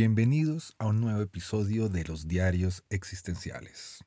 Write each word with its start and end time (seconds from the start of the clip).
Bienvenidos 0.00 0.76
a 0.78 0.86
un 0.86 1.00
nuevo 1.00 1.20
episodio 1.22 1.88
de 1.88 2.04
los 2.04 2.28
Diarios 2.28 2.84
Existenciales. 2.88 4.04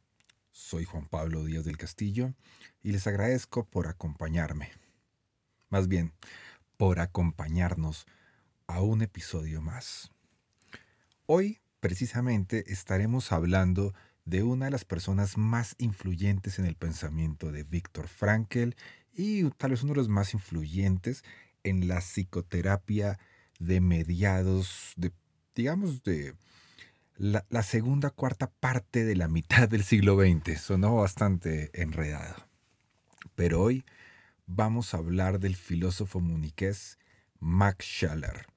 Soy 0.54 0.86
Juan 0.86 1.06
Pablo 1.10 1.44
Díaz 1.44 1.66
del 1.66 1.76
Castillo 1.76 2.34
y 2.82 2.94
les 2.94 3.08
agradezco 3.08 3.66
por 3.66 3.88
acompañarme. 3.88 4.72
Más 5.68 5.90
bien, 5.90 6.14
por 6.78 7.02
acompañarnos 7.02 8.06
a 8.68 8.80
un 8.80 9.02
episodio 9.02 9.62
más. 9.62 10.14
Hoy, 11.26 11.60
precisamente, 11.82 12.72
estaremos 12.72 13.34
hablando 13.34 13.94
de 14.24 14.44
una 14.44 14.68
de 14.68 14.72
las 14.72 14.86
personas 14.86 15.38
más 15.38 15.76
influyentes 15.78 16.58
en 16.58 16.68
el 16.68 16.78
pensamiento 16.78 17.52
de 17.52 17.66
Víctor 17.66 18.08
Frankl 18.08 18.76
y 19.12 19.44
tal 19.58 19.72
vez 19.72 19.84
uno 19.84 19.92
de 19.92 19.98
los 19.98 20.08
más 20.08 20.34
influyentes 20.34 21.26
en 21.64 21.90
la 21.90 22.00
psicoterapia 22.00 23.20
de 23.60 23.82
mediados 23.82 24.94
de 24.96 25.12
digamos, 25.56 26.04
de 26.04 26.34
la, 27.18 27.64
segunda 27.64 28.10
cuarta 28.10 28.50
parte 28.60 29.06
de 29.06 29.16
la 29.16 29.28
mitad 29.28 29.70
del 29.70 29.84
siglo 29.84 30.20
XX. 30.20 30.60
Sonó 30.60 30.96
bastante 30.96 31.70
enredado. 31.80 32.48
Pero 33.36 33.62
hoy 33.62 33.86
vamos 34.48 34.94
a 34.94 34.98
hablar 34.98 35.40
del 35.40 35.56
filósofo 35.56 36.20
muniqués 36.20 36.98
Max 37.40 37.86
Scheller. 37.86 38.48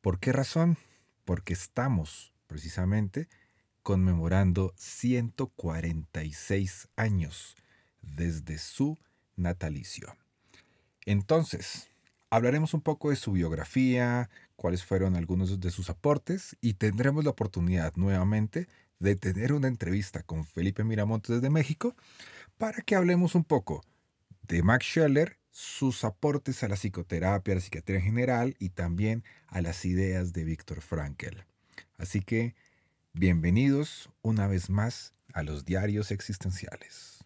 ¿Por 0.00 0.18
qué 0.18 0.32
razón? 0.32 0.78
Porque 1.24 1.52
estamos 1.52 2.32
precisamente 2.46 3.28
conmemorando 3.82 4.72
146 4.76 6.88
años 6.96 7.56
desde 8.02 8.58
su 8.58 8.98
natalicio. 9.36 10.16
Entonces, 11.06 11.88
hablaremos 12.30 12.74
un 12.74 12.80
poco 12.80 13.10
de 13.10 13.16
su 13.16 13.32
biografía, 13.32 14.28
cuáles 14.56 14.84
fueron 14.84 15.16
algunos 15.16 15.60
de 15.60 15.70
sus 15.70 15.90
aportes 15.90 16.56
y 16.60 16.74
tendremos 16.74 17.24
la 17.24 17.30
oportunidad 17.30 17.94
nuevamente 17.96 18.68
de 18.98 19.16
tener 19.16 19.52
una 19.52 19.68
entrevista 19.68 20.22
con 20.22 20.44
Felipe 20.44 20.84
Miramontes 20.84 21.36
desde 21.36 21.50
México 21.50 21.94
para 22.56 22.82
que 22.82 22.96
hablemos 22.96 23.34
un 23.34 23.44
poco 23.44 23.84
de 24.42 24.62
Max 24.62 24.86
Scheller, 24.86 25.38
sus 25.50 26.04
aportes 26.04 26.62
a 26.62 26.68
la 26.68 26.76
psicoterapia, 26.76 27.52
a 27.52 27.56
la 27.56 27.60
psiquiatría 27.60 27.98
en 27.98 28.04
general 28.04 28.56
y 28.58 28.70
también 28.70 29.24
a 29.46 29.60
las 29.60 29.84
ideas 29.84 30.32
de 30.32 30.44
Víctor 30.44 30.80
Frankl. 30.80 31.44
Así 31.96 32.20
que 32.20 32.54
bienvenidos 33.12 34.10
una 34.22 34.46
vez 34.46 34.70
más 34.70 35.14
a 35.32 35.42
los 35.42 35.64
diarios 35.64 36.10
existenciales. 36.10 37.17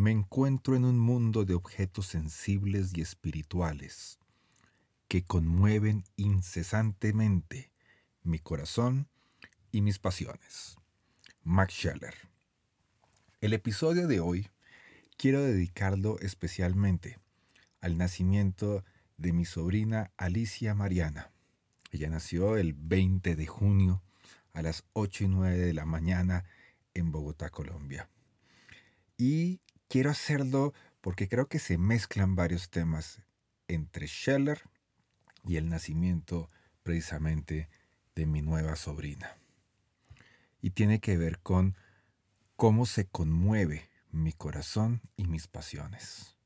Me 0.00 0.12
encuentro 0.12 0.76
en 0.76 0.86
un 0.86 0.98
mundo 0.98 1.44
de 1.44 1.52
objetos 1.52 2.06
sensibles 2.06 2.96
y 2.96 3.02
espirituales 3.02 4.18
que 5.08 5.24
conmueven 5.24 6.04
incesantemente 6.16 7.70
mi 8.22 8.38
corazón 8.38 9.08
y 9.70 9.82
mis 9.82 9.98
pasiones. 9.98 10.78
Max 11.42 11.74
Scheller. 11.74 12.14
El 13.42 13.52
episodio 13.52 14.06
de 14.06 14.20
hoy 14.20 14.48
quiero 15.18 15.42
dedicarlo 15.42 16.18
especialmente 16.20 17.18
al 17.82 17.98
nacimiento 17.98 18.82
de 19.18 19.34
mi 19.34 19.44
sobrina 19.44 20.12
Alicia 20.16 20.74
Mariana. 20.74 21.30
Ella 21.90 22.08
nació 22.08 22.56
el 22.56 22.72
20 22.72 23.36
de 23.36 23.46
junio 23.46 24.02
a 24.54 24.62
las 24.62 24.82
8 24.94 25.24
y 25.24 25.28
9 25.28 25.58
de 25.58 25.74
la 25.74 25.84
mañana 25.84 26.46
en 26.94 27.12
Bogotá, 27.12 27.50
Colombia. 27.50 28.08
Y 29.18 29.60
quiero 29.90 30.10
hacerlo 30.10 30.72
porque 31.00 31.28
creo 31.28 31.48
que 31.48 31.58
se 31.58 31.76
mezclan 31.76 32.36
varios 32.36 32.70
temas 32.70 33.20
entre 33.66 34.06
Scheller 34.06 34.62
y 35.44 35.56
el 35.56 35.68
nacimiento 35.68 36.48
precisamente 36.84 37.68
de 38.14 38.24
mi 38.24 38.40
nueva 38.40 38.76
sobrina. 38.76 39.36
Y 40.62 40.70
tiene 40.70 41.00
que 41.00 41.16
ver 41.16 41.40
con 41.40 41.76
cómo 42.54 42.86
se 42.86 43.06
conmueve 43.06 43.90
mi 44.12 44.32
corazón 44.32 45.02
y 45.16 45.26
mis 45.26 45.48
pasiones. 45.48 46.36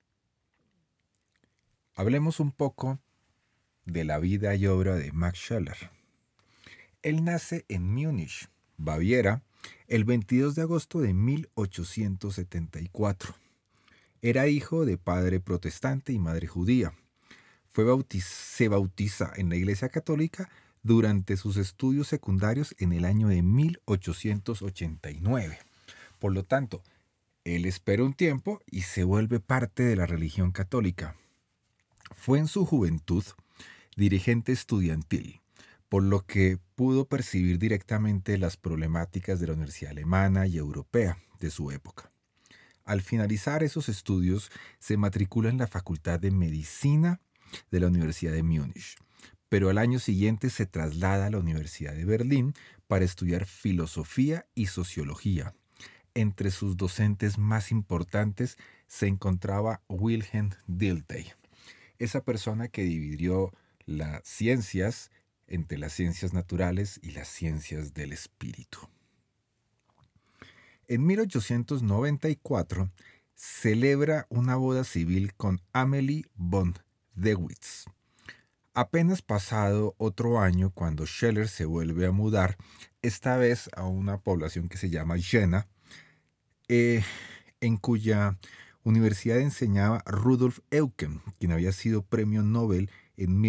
Hablemos 1.94 2.40
un 2.40 2.50
poco 2.50 2.98
de 3.84 4.04
la 4.04 4.18
vida 4.18 4.54
y 4.54 4.66
obra 4.66 4.94
de 4.94 5.12
Max 5.12 5.38
Scheller. 5.38 5.90
Él 7.02 7.24
nace 7.24 7.66
en 7.68 7.92
Múnich, 7.92 8.48
Baviera, 8.78 9.42
el 9.88 10.04
22 10.04 10.54
de 10.54 10.62
agosto 10.62 11.00
de 11.00 11.14
1874. 11.14 13.34
Era 14.22 14.46
hijo 14.48 14.84
de 14.84 14.98
padre 14.98 15.40
protestante 15.40 16.12
y 16.12 16.18
madre 16.18 16.46
judía 16.46 16.92
se 18.20 18.68
bautiza 18.68 19.32
en 19.36 19.48
la 19.48 19.56
Iglesia 19.56 19.88
Católica 19.88 20.48
durante 20.82 21.36
sus 21.36 21.56
estudios 21.56 22.08
secundarios 22.08 22.74
en 22.78 22.92
el 22.92 23.04
año 23.04 23.26
de 23.28 23.42
1889. 23.42 25.58
Por 26.20 26.32
lo 26.32 26.44
tanto, 26.44 26.82
él 27.42 27.66
espera 27.66 28.04
un 28.04 28.14
tiempo 28.14 28.60
y 28.70 28.82
se 28.82 29.02
vuelve 29.04 29.40
parte 29.40 29.82
de 29.82 29.96
la 29.96 30.06
religión 30.06 30.52
católica. 30.52 31.16
Fue 32.14 32.38
en 32.38 32.46
su 32.46 32.64
juventud 32.64 33.24
dirigente 33.96 34.52
estudiantil, 34.52 35.40
por 35.94 36.02
lo 36.02 36.26
que 36.26 36.58
pudo 36.74 37.06
percibir 37.06 37.60
directamente 37.60 38.36
las 38.36 38.56
problemáticas 38.56 39.38
de 39.38 39.46
la 39.46 39.52
universidad 39.52 39.92
alemana 39.92 40.44
y 40.48 40.56
europea 40.56 41.18
de 41.38 41.50
su 41.50 41.70
época. 41.70 42.10
Al 42.84 43.00
finalizar 43.00 43.62
esos 43.62 43.88
estudios, 43.88 44.50
se 44.80 44.96
matricula 44.96 45.50
en 45.50 45.58
la 45.58 45.68
Facultad 45.68 46.18
de 46.18 46.32
Medicina 46.32 47.20
de 47.70 47.78
la 47.78 47.86
Universidad 47.86 48.32
de 48.32 48.42
Múnich, 48.42 48.96
pero 49.48 49.70
al 49.70 49.78
año 49.78 50.00
siguiente 50.00 50.50
se 50.50 50.66
traslada 50.66 51.26
a 51.26 51.30
la 51.30 51.38
Universidad 51.38 51.94
de 51.94 52.04
Berlín 52.04 52.54
para 52.88 53.04
estudiar 53.04 53.46
filosofía 53.46 54.46
y 54.56 54.66
sociología. 54.66 55.54
Entre 56.14 56.50
sus 56.50 56.76
docentes 56.76 57.38
más 57.38 57.70
importantes 57.70 58.58
se 58.88 59.06
encontraba 59.06 59.80
Wilhelm 59.88 60.50
Dilthey, 60.66 61.30
esa 62.00 62.24
persona 62.24 62.66
que 62.66 62.82
dividió 62.82 63.52
las 63.86 64.24
ciencias 64.24 65.12
entre 65.46 65.78
las 65.78 65.92
ciencias 65.92 66.32
naturales 66.32 67.00
y 67.02 67.12
las 67.12 67.28
ciencias 67.28 67.94
del 67.94 68.12
espíritu. 68.12 68.78
En 70.86 71.06
1894 71.06 72.90
celebra 73.34 74.26
una 74.28 74.56
boda 74.56 74.84
civil 74.84 75.34
con 75.34 75.60
Amelie 75.72 76.24
von 76.34 76.74
Dewitz. 77.14 77.86
Apenas 78.74 79.22
pasado 79.22 79.94
otro 79.98 80.40
año, 80.40 80.70
cuando 80.70 81.06
Scheller 81.06 81.48
se 81.48 81.64
vuelve 81.64 82.06
a 82.06 82.12
mudar, 82.12 82.56
esta 83.02 83.36
vez 83.36 83.70
a 83.76 83.84
una 83.84 84.18
población 84.18 84.68
que 84.68 84.78
se 84.78 84.90
llama 84.90 85.16
Jena, 85.18 85.68
eh, 86.68 87.02
en 87.60 87.76
cuya 87.76 88.36
universidad 88.82 89.38
enseñaba 89.38 90.02
Rudolf 90.06 90.58
Eucken, 90.70 91.22
quien 91.38 91.52
había 91.52 91.72
sido 91.72 92.02
premio 92.02 92.42
Nobel 92.42 92.90
en 93.16 93.40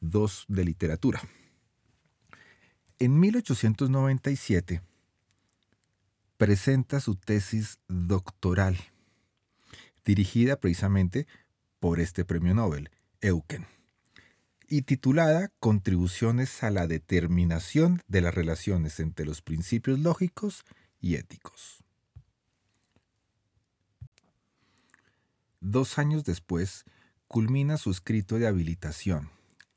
1902 0.00 0.46
de 0.48 0.64
literatura. 0.64 1.22
En 2.98 3.20
1897 3.20 4.82
presenta 6.36 7.00
su 7.00 7.16
tesis 7.16 7.78
doctoral, 7.88 8.78
dirigida 10.04 10.56
precisamente 10.56 11.26
por 11.78 12.00
este 12.00 12.24
premio 12.24 12.54
Nobel, 12.54 12.90
Eucken, 13.20 13.66
y 14.68 14.82
titulada 14.82 15.50
Contribuciones 15.60 16.62
a 16.62 16.70
la 16.70 16.86
determinación 16.86 18.02
de 18.08 18.20
las 18.20 18.34
relaciones 18.34 19.00
entre 19.00 19.26
los 19.26 19.42
principios 19.42 19.98
lógicos 19.98 20.64
y 21.00 21.16
éticos. 21.16 21.84
Dos 25.60 25.98
años 25.98 26.24
después, 26.24 26.84
culmina 27.28 27.76
su 27.76 27.90
escrito 27.90 28.38
de 28.38 28.46
habilitación, 28.46 29.30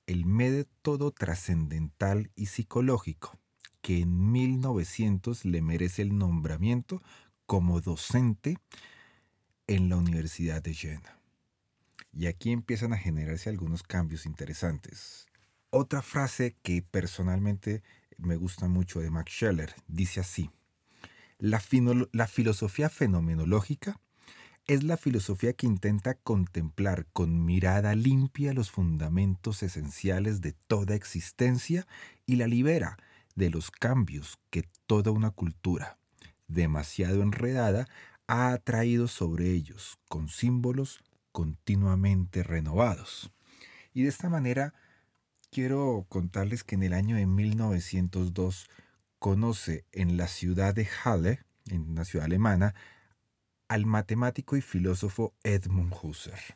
El 0.06 0.26
método 0.26 1.12
trascendental 1.12 2.30
y 2.36 2.48
psicológico, 2.48 3.40
que 3.82 4.00
en 4.00 4.32
1900 4.32 5.46
le 5.46 5.62
merece 5.62 6.02
el 6.02 6.18
nombramiento 6.18 7.02
como 7.46 7.80
docente 7.82 8.58
en 9.68 9.90
la 9.90 9.96
Universidad 9.96 10.62
de 10.62 10.74
Jena. 10.74 11.20
Y 12.12 12.28
aquí 12.28 12.52
empiezan 12.52 12.94
a 12.94 12.98
generarse 12.98 13.50
algunos 13.50 13.84
cambios 13.84 14.26
interesantes. 14.26 15.26
Otra 15.70 16.02
frase 16.02 16.56
que 16.62 16.82
personalmente 16.82 17.82
me 18.18 18.36
gusta 18.36 18.68
mucho 18.68 19.00
de 19.00 19.10
Max 19.10 19.32
Scheller 19.32 19.74
dice 19.88 20.20
así, 20.20 20.52
la, 21.40 21.62
la 22.12 22.28
filosofía 22.28 22.90
fenomenológica 22.90 24.00
es 24.68 24.84
la 24.84 24.98
filosofía 24.98 25.54
que 25.54 25.68
intenta 25.68 26.14
contemplar 26.14 27.06
con 27.12 27.46
mirada 27.46 27.96
limpia 27.96 28.54
los 28.54 28.72
fundamentos 28.72 29.62
esenciales 29.62 30.42
de 30.42 30.54
toda 30.54 30.96
existencia 30.96 31.86
y 32.26 32.38
la 32.38 32.48
libera 32.48 32.98
de 33.36 33.50
los 33.50 33.72
cambios 33.72 34.40
que 34.50 34.64
toda 34.86 35.12
una 35.12 35.32
cultura, 35.32 35.98
demasiado 36.48 37.22
enredada, 37.22 37.88
ha 38.28 38.54
atraído 38.54 39.08
sobre 39.08 39.52
ellos 39.52 40.00
con 40.08 40.30
símbolos 40.30 41.02
continuamente 41.32 42.44
renovados. 42.44 43.32
Y 43.94 44.04
de 44.04 44.10
esta 44.10 44.30
manera 44.30 44.74
quiero 45.52 46.06
contarles 46.08 46.64
que 46.64 46.76
en 46.76 46.84
el 46.84 46.94
año 46.94 47.18
de 47.18 47.26
1902 47.26 48.70
conoce 49.20 49.86
en 49.92 50.16
la 50.16 50.28
ciudad 50.28 50.74
de 50.74 50.88
Halle, 51.04 51.40
en 51.70 51.90
una 51.90 52.06
ciudad 52.06 52.26
alemana, 52.26 52.76
al 53.74 53.88
matemático 53.88 54.56
y 54.56 54.62
filósofo 54.62 55.34
Edmund 55.44 55.96
Husserl, 56.00 56.56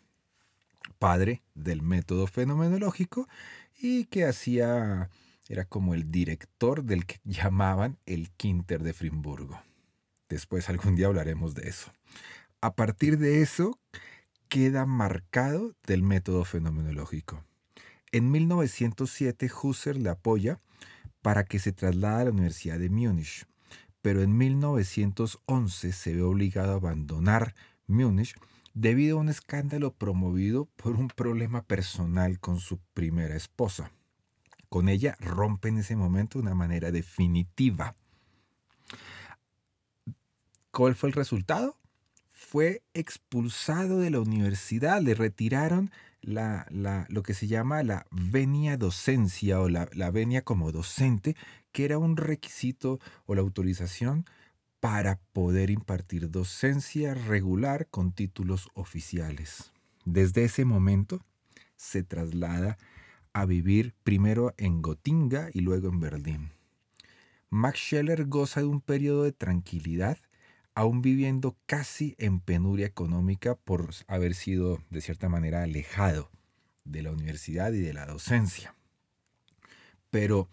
padre 0.99 1.41
del 1.55 1.81
método 1.81 2.27
fenomenológico 2.27 3.27
y 3.75 4.05
que 4.05 4.23
hacía, 4.23 5.09
era 5.49 5.65
como 5.65 5.95
el 5.95 6.11
director 6.11 6.83
del 6.83 7.07
que 7.07 7.19
llamaban 7.23 7.97
el 8.05 8.29
Quinter 8.29 8.83
de 8.83 8.93
Frimburgo. 8.93 9.59
Después 10.29 10.69
algún 10.69 10.95
día 10.95 11.07
hablaremos 11.07 11.55
de 11.55 11.67
eso. 11.69 11.91
A 12.61 12.75
partir 12.75 13.17
de 13.17 13.41
eso, 13.41 13.79
queda 14.47 14.85
marcado 14.85 15.73
del 15.87 16.03
método 16.03 16.45
fenomenológico. 16.45 17.43
En 18.11 18.29
1907 18.29 19.49
Husserl 19.63 20.03
le 20.03 20.11
apoya 20.11 20.61
para 21.23 21.45
que 21.45 21.57
se 21.57 21.71
traslade 21.71 22.21
a 22.21 22.25
la 22.25 22.31
Universidad 22.31 22.77
de 22.77 22.91
Múnich, 22.91 23.47
pero 24.07 24.21
en 24.21 24.37
1911 24.37 25.91
se 25.91 26.15
ve 26.15 26.21
obligado 26.21 26.71
a 26.71 26.75
abandonar 26.75 27.53
Múnich 27.87 28.35
debido 28.73 29.17
a 29.17 29.19
un 29.19 29.27
escándalo 29.27 29.91
promovido 29.91 30.69
por 30.77 30.95
un 30.95 31.09
problema 31.09 31.61
personal 31.61 32.39
con 32.39 32.61
su 32.61 32.79
primera 32.93 33.35
esposa. 33.35 33.91
Con 34.69 34.87
ella 34.87 35.17
rompe 35.19 35.67
en 35.67 35.79
ese 35.79 35.97
momento 35.97 36.39
de 36.39 36.43
una 36.43 36.55
manera 36.55 36.89
definitiva. 36.91 37.95
¿Cuál 40.71 40.95
fue 40.95 41.09
el 41.09 41.13
resultado? 41.13 41.77
fue 42.31 42.81
expulsado 42.93 43.99
de 43.99 44.09
la 44.09 44.21
universidad, 44.21 45.01
le 45.01 45.15
retiraron 45.15 45.91
la, 46.21 46.65
lo 47.09 47.23
que 47.23 47.33
se 47.33 47.47
llama 47.47 47.83
la 47.83 48.05
venia 48.11 48.77
docencia 48.77 49.59
o 49.59 49.67
la, 49.67 49.89
la 49.91 50.11
venia 50.11 50.43
como 50.43 50.71
docente, 50.71 51.35
que 51.77 51.85
era 51.85 51.99
un 51.99 52.17
requisito 52.17 52.99
o 53.27 53.35
la 53.35 53.41
autorización 53.41 54.25
para 54.79 55.19
poder 55.31 55.69
impartir 55.69 56.31
docencia 56.31 57.13
regular 57.13 57.85
con 57.91 58.13
títulos 58.13 58.69
oficiales. 58.73 59.71
Desde 60.03 60.43
ese 60.43 60.65
momento 60.65 61.23
se 61.75 62.01
traslada 62.01 62.79
a 63.31 63.45
vivir 63.45 63.93
primero 64.03 64.55
en 64.57 64.81
Gotinga 64.81 65.51
y 65.53 65.59
luego 65.59 65.89
en 65.89 65.99
Berlín. 65.99 66.49
Max 67.51 67.77
Scheller 67.77 68.25
goza 68.25 68.61
de 68.61 68.65
un 68.65 68.81
periodo 68.81 69.21
de 69.21 69.33
tranquilidad 69.33 70.17
aún 70.73 71.03
viviendo 71.03 71.59
casi 71.67 72.15
en 72.17 72.39
penuria 72.39 72.87
económica 72.87 73.53
por 73.53 73.91
haber 74.07 74.33
sido 74.33 74.81
de 74.89 75.01
cierta 75.01 75.29
manera 75.29 75.61
alejado 75.61 76.31
de 76.85 77.03
la 77.03 77.11
universidad 77.11 77.71
y 77.71 77.81
de 77.81 77.93
la 77.93 78.07
docencia. 78.07 78.73
Pero 80.09 80.49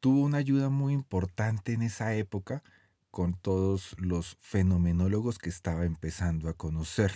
tuvo 0.00 0.22
una 0.22 0.38
ayuda 0.38 0.68
muy 0.68 0.92
importante 0.92 1.72
en 1.72 1.82
esa 1.82 2.14
época 2.14 2.62
con 3.10 3.34
todos 3.34 3.96
los 3.98 4.36
fenomenólogos 4.40 5.38
que 5.38 5.48
estaba 5.48 5.84
empezando 5.84 6.48
a 6.48 6.54
conocer. 6.54 7.12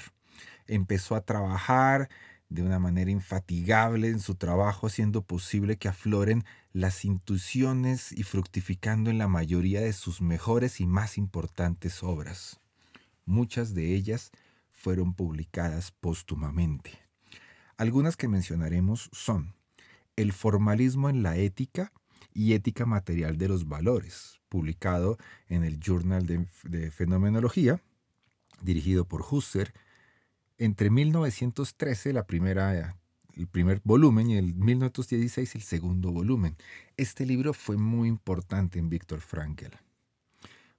Empezó 0.67 1.15
a 1.15 1.21
trabajar 1.21 2.09
de 2.49 2.63
una 2.63 2.79
manera 2.79 3.11
infatigable 3.11 4.09
en 4.09 4.19
su 4.19 4.35
trabajo, 4.35 4.89
haciendo 4.89 5.23
posible 5.23 5.77
que 5.77 5.89
afloren 5.89 6.45
las 6.73 7.05
intuiciones 7.05 8.13
y 8.13 8.25
fructificando 8.25 9.11
en 9.11 9.19
la 9.19 9.29
mayoría 9.29 9.81
de 9.81 9.93
sus 9.93 10.21
mejores 10.21 10.81
y 10.81 10.87
más 10.87 11.17
importantes 11.17 12.03
obras. 12.03 12.61
Muchas 13.25 13.75
de 13.75 13.95
ellas 13.95 14.33
fueron 14.73 15.15
publicadas 15.15 15.93
póstumamente. 15.93 16.99
Algunas 17.77 18.17
que 18.17 18.29
mencionaremos 18.29 19.11
son 19.13 19.55
El 20.17 20.33
formalismo 20.33 21.09
en 21.09 21.23
la 21.23 21.37
ética 21.37 21.93
y 22.33 22.53
ética 22.53 22.87
material 22.87 23.39
de 23.39 23.49
los 23.49 23.69
valores, 23.69 24.41
publicado 24.49 25.19
en 25.49 25.65
el 25.65 25.79
Journal 25.81 26.27
de, 26.27 26.91
Fenomenología, 26.91 27.81
dirigido 28.63 29.05
por 29.05 29.25
Husserl, 29.29 29.73
entre 30.59 30.91
1913, 30.91 32.13
la 32.13 32.27
primera, 32.27 32.97
el 33.35 33.47
primer 33.47 33.81
volumen, 33.85 34.31
y 34.31 34.37
el 34.37 34.55
1916, 34.55 35.55
el 35.55 35.63
segundo 35.63 36.13
volumen. 36.13 36.57
Este 36.97 37.25
libro 37.25 37.55
fue 37.55 37.79
muy 37.79 38.09
importante 38.09 38.79
en 38.79 38.91
Víctor 38.91 39.21
Frankl, 39.21 39.77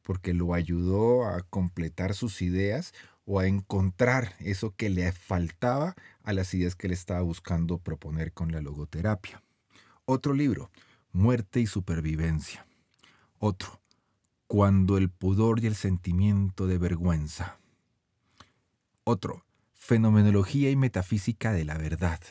porque 0.04 0.34
lo 0.34 0.54
ayudó 0.54 1.26
a 1.26 1.42
completar 1.42 2.14
sus 2.14 2.42
ideas 2.42 2.94
o 3.26 3.40
a 3.40 3.48
encontrar 3.48 4.36
eso 4.40 4.76
que 4.76 4.90
le 4.90 5.12
faltaba 5.12 5.96
a 6.24 6.34
las 6.34 6.54
ideas 6.54 6.76
que 6.76 6.88
él 6.88 6.94
estaba 6.94 7.22
buscando 7.22 7.78
proponer 7.78 8.34
con 8.34 8.52
la 8.52 8.62
logoterapia. 8.62 9.42
Otro 10.06 10.34
libro, 10.34 10.70
Muerte 11.14 11.60
y 11.60 11.68
Supervivencia. 11.68 12.66
Otro, 13.38 13.82
Cuando 14.48 14.98
el 14.98 15.10
pudor 15.10 15.62
y 15.62 15.68
el 15.68 15.76
sentimiento 15.76 16.68
de 16.68 16.78
vergüenza. 16.78 17.60
Otro, 19.04 19.44
Fenomenología 19.74 20.70
y 20.70 20.76
Metafísica 20.78 21.52
de 21.52 21.66
la 21.66 21.78
Verdad. 21.78 22.22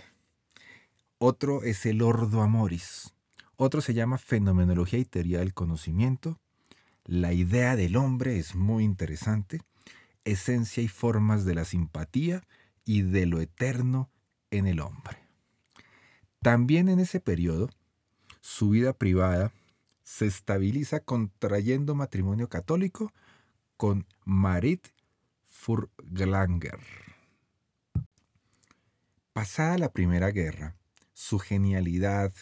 Otro 1.18 1.62
es 1.62 1.84
el 1.84 2.00
Ordo 2.00 2.40
Amoris. 2.40 3.12
Otro 3.56 3.82
se 3.82 3.92
llama 3.92 4.16
Fenomenología 4.16 4.98
y 4.98 5.04
Teoría 5.04 5.40
del 5.40 5.52
Conocimiento. 5.52 6.40
La 7.04 7.34
idea 7.34 7.76
del 7.76 7.96
hombre 7.96 8.38
es 8.38 8.54
muy 8.54 8.84
interesante. 8.84 9.60
Esencia 10.24 10.82
y 10.82 10.88
formas 10.88 11.44
de 11.44 11.54
la 11.54 11.66
simpatía 11.66 12.42
y 12.86 13.02
de 13.02 13.26
lo 13.26 13.40
eterno 13.40 14.08
en 14.50 14.66
el 14.66 14.80
hombre. 14.80 15.18
También 16.40 16.88
en 16.88 17.00
ese 17.00 17.20
periodo, 17.20 17.68
su 18.40 18.70
vida 18.70 18.92
privada 18.92 19.52
se 20.02 20.26
estabiliza 20.26 21.00
contrayendo 21.00 21.94
matrimonio 21.94 22.48
católico 22.48 23.12
con 23.76 24.06
Marit 24.24 24.88
Furglanger. 25.46 26.80
Pasada 29.32 29.78
la 29.78 29.92
Primera 29.92 30.30
Guerra, 30.30 30.76
su 31.12 31.38
genialidad 31.38 32.32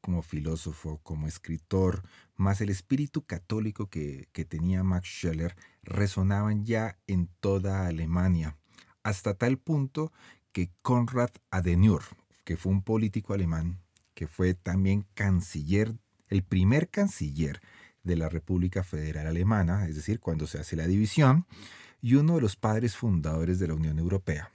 como 0.00 0.22
filósofo, 0.22 1.00
como 1.02 1.26
escritor, 1.26 2.04
más 2.36 2.60
el 2.60 2.68
espíritu 2.68 3.22
católico 3.24 3.88
que, 3.88 4.28
tenía 4.48 4.84
Max 4.84 5.08
Scheller, 5.08 5.56
resonaban 5.82 6.64
ya 6.64 6.98
en 7.06 7.28
toda 7.40 7.86
Alemania, 7.86 8.56
hasta 9.02 9.34
tal 9.34 9.58
punto 9.58 10.12
que 10.52 10.70
Konrad 10.82 11.30
Adenauer, 11.50 12.02
que 12.44 12.56
fue 12.56 12.70
un 12.70 12.82
político 12.82 13.34
alemán, 13.34 13.80
que 14.16 14.26
fue 14.26 14.54
también 14.54 15.06
canciller, 15.14 15.94
el 16.26 16.42
primer 16.42 16.88
canciller 16.88 17.60
de 18.02 18.16
la 18.16 18.28
República 18.28 18.82
Federal 18.82 19.28
Alemana, 19.28 19.86
es 19.86 19.94
decir, 19.94 20.18
cuando 20.18 20.48
se 20.48 20.58
hace 20.58 20.74
la 20.74 20.88
división, 20.88 21.46
y 22.00 22.14
uno 22.14 22.36
de 22.36 22.40
los 22.40 22.56
padres 22.56 22.96
fundadores 22.96 23.60
de 23.60 23.68
la 23.68 23.74
Unión 23.74 24.00
Europea 24.00 24.50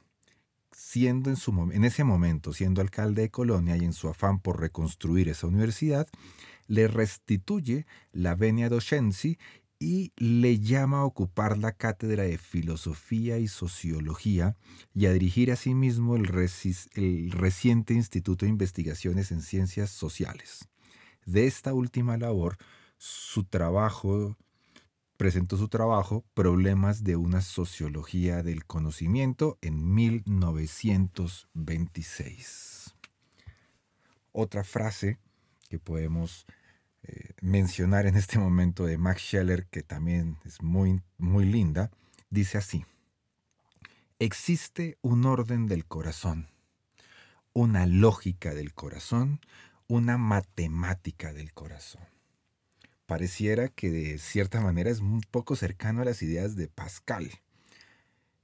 siendo 0.74 1.30
en, 1.30 1.36
su, 1.36 1.72
ese 1.72 2.04
momento, 2.04 2.54
siendo 2.54 2.82
alcalde 2.82 3.24
de 3.24 3.30
Colonia 3.30 3.78
y 3.78 3.86
en 3.86 3.94
su 3.94 4.08
afán 4.10 4.40
por 4.40 4.60
reconstruir 4.60 5.30
esa 5.30 5.48
universidad, 5.48 6.08
le 6.68 6.88
restituye 6.88 7.86
la 8.12 8.36
venia 8.36 8.70
docenzi 8.70 9.38
y 9.82 10.14
le 10.16 10.60
llama 10.60 11.00
a 11.00 11.06
ocupar 11.06 11.58
la 11.58 11.72
cátedra 11.72 12.22
de 12.22 12.38
filosofía 12.38 13.40
y 13.40 13.48
sociología 13.48 14.56
y 14.94 15.08
a 15.08 15.12
dirigir 15.12 15.52
asimismo 15.52 16.16
el, 16.16 16.30
el 16.94 17.32
reciente 17.32 17.96
Instituto 17.96 18.46
de 18.46 18.52
Investigaciones 18.52 19.32
en 19.32 19.42
Ciencias 19.42 19.90
Sociales. 19.90 20.70
De 21.26 21.48
esta 21.48 21.74
última 21.74 22.16
labor, 22.18 22.60
su 23.00 23.44
trabajo 23.44 24.38
presentó 25.18 25.58
su 25.58 25.68
trabajo 25.68 26.24
Problemas 26.36 27.04
de 27.04 27.16
una 27.16 27.42
sociología 27.42 28.44
del 28.44 28.66
conocimiento 28.66 29.58
en 29.62 29.96
1926. 29.96 32.94
Otra 34.32 34.64
frase 34.64 35.18
que 35.70 35.80
podemos 35.80 36.46
eh, 37.04 37.32
mencionar 37.42 38.06
en 38.06 38.16
este 38.16 38.38
momento 38.38 38.86
de 38.86 38.98
Max 38.98 39.22
Scheller, 39.22 39.66
que 39.68 39.84
también 39.84 40.38
es 40.46 40.62
muy, 40.62 41.02
muy 41.18 41.46
linda, 41.46 41.92
dice 42.30 42.58
así, 42.58 42.86
existe 44.20 44.98
un 45.02 45.26
orden 45.26 45.68
del 45.68 45.86
corazón, 45.86 46.50
una 47.54 47.86
lógica 47.88 48.54
del 48.54 48.74
corazón, 48.74 49.40
una 49.88 50.18
matemática 50.18 51.34
del 51.34 51.54
corazón. 51.54 52.04
Pareciera 53.08 53.68
que 53.68 53.90
de 53.90 54.18
cierta 54.20 54.62
manera 54.62 54.90
es 54.90 55.00
un 55.00 55.22
poco 55.22 55.56
cercano 55.56 56.02
a 56.02 56.06
las 56.06 56.22
ideas 56.22 56.56
de 56.56 56.68
Pascal, 56.68 57.32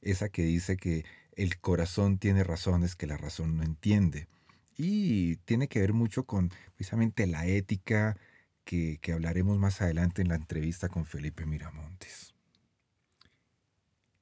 esa 0.01 0.29
que 0.29 0.43
dice 0.43 0.77
que 0.77 1.05
el 1.37 1.59
corazón 1.59 2.17
tiene 2.17 2.43
razones 2.43 2.95
que 2.95 3.07
la 3.07 3.17
razón 3.17 3.55
no 3.55 3.63
entiende. 3.63 4.27
Y 4.75 5.37
tiene 5.37 5.67
que 5.67 5.79
ver 5.79 5.93
mucho 5.93 6.25
con 6.25 6.51
precisamente 6.75 7.27
la 7.27 7.45
ética 7.45 8.17
que, 8.67 9.13
hablaremos 9.13 9.57
más 9.57 9.81
adelante 9.81 10.21
en 10.21 10.27
la 10.27 10.35
entrevista 10.35 10.89
con 10.89 11.05
Felipe 11.05 11.45
Miramontes. 11.45 12.33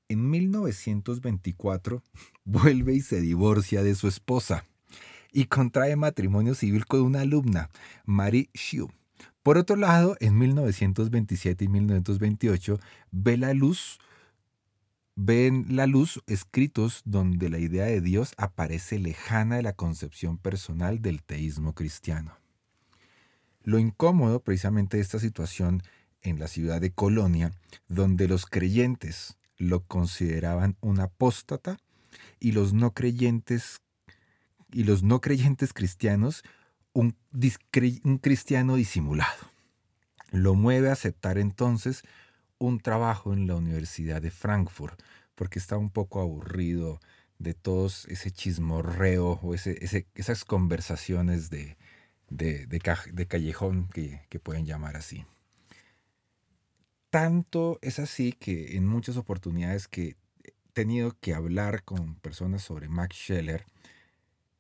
En 0.08 0.30
1924 0.30 2.04
vuelve 2.46 2.94
y 2.94 3.02
se 3.02 3.20
divorcia 3.20 3.82
de 3.82 3.96
su 3.96 4.08
esposa 4.08 4.66
y 5.34 5.46
contrae 5.46 5.96
matrimonio 5.96 6.54
civil 6.54 6.86
con 6.86 7.02
una 7.02 7.22
alumna, 7.22 7.72
Marie 8.06 8.50
Xiu. 8.54 8.92
Por 9.42 9.58
otro 9.58 9.76
lado, 9.76 10.16
en 10.20 10.38
1927 10.38 11.66
y 11.66 11.68
1928 11.68 12.80
ve 13.12 13.38
la 13.38 13.54
luz 13.54 14.00
ven 15.18 15.66
la 15.70 15.88
luz 15.88 16.22
escritos 16.28 17.02
donde 17.06 17.50
la 17.50 17.58
idea 17.58 17.86
de 17.86 18.02
Dios 18.02 18.34
aparece 18.38 19.00
lejana 19.00 19.56
de 19.56 19.64
la 19.64 19.74
concepción 19.74 20.38
personal 20.38 21.02
del 21.02 21.24
teísmo 21.24 21.74
cristiano. 21.74 22.45
Lo 23.66 23.80
incómodo 23.80 24.42
precisamente 24.42 24.98
de 24.98 25.04
esta 25.04 25.18
situación 25.18 25.82
en 26.22 26.40
la 26.40 26.48
ciudad 26.48 26.80
de 26.80 26.92
Colonia, 26.92 27.52
donde 27.88 28.28
los 28.28 28.46
creyentes 28.46 29.38
lo 29.58 29.84
consideraban 29.84 30.78
un 30.82 31.00
apóstata 31.00 31.78
y 32.40 32.52
los 32.52 32.74
no 32.74 32.94
creyentes 32.94 33.82
y 34.72 34.84
los 34.84 35.02
no 35.02 35.20
creyentes 35.20 35.74
cristianos 35.74 36.44
un, 36.94 37.18
cristiano 38.22 38.76
disimulado. 38.76 39.50
Lo 40.32 40.54
mueve 40.54 40.90
a 40.90 40.94
aceptar 40.94 41.40
entonces 41.40 42.04
un 42.60 42.80
trabajo 42.80 43.34
en 43.34 43.48
la 43.48 43.56
Universidad 43.56 44.22
de 44.22 44.30
Frankfurt, 44.30 45.02
porque 45.34 45.58
está 45.58 45.76
un 45.76 45.90
poco 45.90 46.22
aburrido 46.22 47.00
de 47.40 47.56
todos 47.56 48.06
ese 48.10 48.30
chismorreo 48.30 49.40
o 49.42 49.56
esas 49.56 50.46
conversaciones 50.46 51.50
de, 51.50 51.78
de, 52.30 52.68
callejón 53.28 53.88
que, 53.90 54.22
que 54.30 54.40
pueden 54.40 54.66
llamar 54.66 54.96
así. 54.96 55.26
Tanto 57.10 57.80
es 57.82 58.00
así 58.00 58.34
que 58.34 58.76
en 58.76 58.86
muchas 58.86 59.18
oportunidades 59.18 59.88
que 59.88 60.16
he 60.44 60.54
tenido 60.74 61.18
que 61.20 61.34
hablar 61.34 61.84
con 61.84 62.16
personas 62.16 62.62
sobre 62.62 62.90
Max 62.90 63.16
Scheller, 63.16 63.66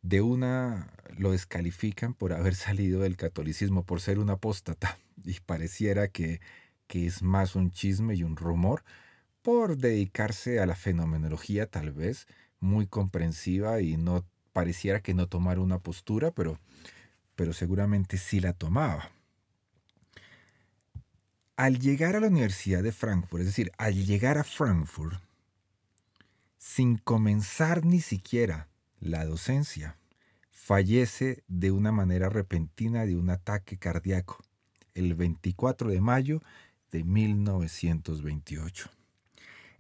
de 0.02 0.22
una 0.22 0.94
lo 1.18 1.32
descalifican 1.32 2.14
por 2.14 2.34
haber 2.34 2.56
salido 2.56 3.02
del 3.02 3.18
catolicismo, 3.18 3.84
por 3.84 4.02
ser 4.02 4.20
un 4.20 4.30
apóstata, 4.30 4.98
y 5.24 5.40
pareciera 5.42 6.08
que 6.08 6.40
que 6.88 7.06
es 7.06 7.22
más 7.22 7.56
un 7.56 7.72
chisme 7.72 8.16
y 8.16 8.24
un 8.24 8.36
rumor, 8.36 8.84
por 9.42 9.78
dedicarse 9.78 10.60
a 10.60 10.66
la 10.66 10.76
fenomenología 10.76 11.68
tal 11.68 11.92
vez, 11.92 12.28
muy 12.60 12.88
comprensiva 12.88 13.82
y 13.82 13.98
no 13.98 14.26
pareciera 14.54 15.02
que 15.02 15.14
no 15.14 15.28
tomara 15.28 15.62
una 15.62 15.80
postura, 15.80 16.32
pero, 16.32 16.60
pero 17.36 17.54
seguramente 17.54 18.18
sí 18.18 18.40
la 18.40 18.54
tomaba. 18.54 19.12
Al 21.58 21.80
llegar 21.80 22.16
a 22.16 22.20
la 22.20 22.28
Universidad 22.28 22.84
de 22.84 22.92
Frankfurt, 22.92 23.42
es 23.42 23.48
decir, 23.48 23.72
al 23.78 24.06
llegar 24.06 24.38
a 24.38 24.44
Frankfurt, 24.44 25.22
sin 26.58 26.98
comenzar 26.98 27.86
ni 27.86 28.02
siquiera 28.02 28.68
la 29.00 29.26
docencia, 29.26 29.98
fallece 30.52 31.44
de 31.48 31.72
una 31.72 31.92
manera 31.92 32.28
repentina 32.28 33.06
de 33.06 33.16
un 33.16 33.30
ataque 33.30 33.78
cardíaco 33.78 34.44
el 34.96 35.14
24 35.14 35.92
de 35.92 36.02
mayo 36.02 36.42
de 36.92 37.04
1928. 37.04 38.90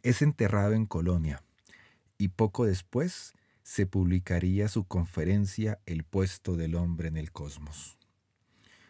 Es 0.03 0.21
enterrado 0.21 0.73
en 0.73 0.85
Colonia 0.85 1.41
y 2.17 2.27
poco 2.27 2.65
después 2.65 3.33
se 3.65 3.87
publicaría 3.87 4.67
su 4.67 4.85
conferencia 4.85 5.79
El 5.87 6.03
puesto 6.03 6.55
del 6.55 6.75
hombre 6.75 7.07
en 7.07 7.17
el 7.17 7.31
cosmos. 7.31 7.97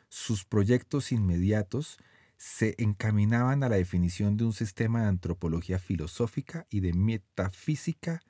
Sus 0.10 0.44
proyectos 0.44 1.14
inmediatos 1.14 1.98
se 2.36 2.76
encaminaban 2.78 3.64
a 3.64 3.70
la 3.70 3.78
definición 3.78 4.36
de 4.36 4.44
un 4.44 4.52
sistema 4.52 5.04
de 5.04 5.08
antropología 5.08 5.80
filosófica 5.80 6.68
y 6.70 6.82
de 6.82 6.92
metafísica 6.92 8.22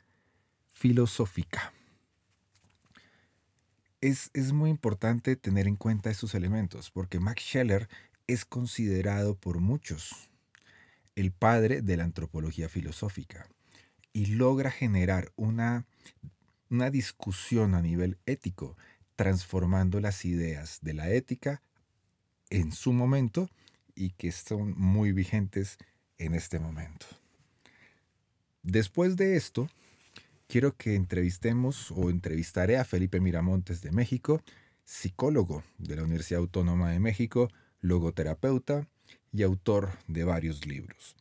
filosófica. 0.72 1.74
Es, 4.00 4.30
es, 4.36 4.54
muy 4.54 4.70
importante 4.70 5.36
tener 5.36 5.68
en 5.68 5.78
cuenta 5.78 6.12
estos 6.12 6.36
elementos, 6.36 6.92
porque 6.92 7.20
Max 7.20 7.42
Scheller 7.42 7.90
es 8.28 8.46
considerado 8.46 9.36
por 9.36 9.60
muchos 9.60 10.30
el 11.16 11.32
padre 11.32 11.82
de 11.82 11.98
la 11.98 12.04
antropología 12.04 12.70
filosófica 12.70 13.48
y 14.16 14.28
logra 14.28 14.72
generar 14.72 15.34
una, 15.36 15.86
una 16.76 16.92
discusión 16.92 17.74
a 17.74 17.82
nivel 17.82 18.18
ético, 18.26 18.76
transformando 19.16 20.02
las 20.02 20.26
ideas 20.26 20.80
de 20.82 20.94
la 20.94 21.10
ética 21.10 21.62
en 22.50 22.74
su 22.74 22.92
momento 22.92 23.50
y 23.96 24.10
que 24.12 24.34
son 24.34 24.78
muy 24.78 25.14
vigentes 25.14 25.78
en 26.18 26.36
este 26.36 26.60
momento. 26.60 27.06
Después 28.62 29.16
de 29.16 29.38
esto, 29.38 29.70
quiero 30.48 30.76
que 30.76 30.96
entrevistemos 30.96 31.92
o 31.92 32.10
entrevistaré 32.10 32.78
a 32.78 32.84
Felipe 32.84 33.22
Miramontes 33.22 33.82
de 33.82 33.92
México, 33.92 34.42
psicólogo 34.84 35.64
de 35.78 35.96
la 35.96 36.04
Universidad 36.04 36.42
Autónoma 36.42 36.92
de 36.92 37.00
México, 37.00 37.50
logoterapeuta 37.80 38.88
y 39.32 39.44
autor 39.44 39.98
de 40.08 40.26
varios 40.26 40.66
libros, 40.66 41.16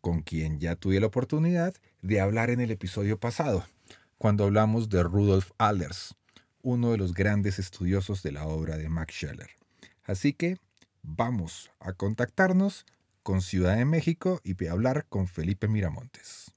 con 0.00 0.22
quien 0.22 0.58
ya 0.58 0.74
tuve 0.74 0.98
la 0.98 1.06
oportunidad 1.06 1.74
de 2.02 2.20
hablar 2.20 2.50
en 2.50 2.60
el 2.60 2.72
episodio 2.72 3.18
pasado, 3.20 3.64
cuando 4.18 4.44
hablamos 4.44 4.88
de 4.88 5.02
Rudolf 5.04 5.52
Allers, 5.58 6.16
uno 6.62 6.90
de 6.90 6.98
los 6.98 7.14
grandes 7.14 7.58
estudiosos 7.58 8.22
de 8.22 8.32
la 8.32 8.46
obra 8.46 8.76
de 8.76 8.88
Max 8.88 9.14
Scheller. 9.14 9.50
Así 10.04 10.32
que 10.32 10.58
vamos 11.02 11.70
a 11.78 11.92
contactarnos 11.92 12.84
con 13.22 13.42
Ciudad 13.42 13.76
de 13.76 13.84
México 13.84 14.40
y 14.42 14.66
hablar 14.66 15.06
con 15.08 15.28
Felipe 15.28 15.68
Miramontes. 15.68 16.52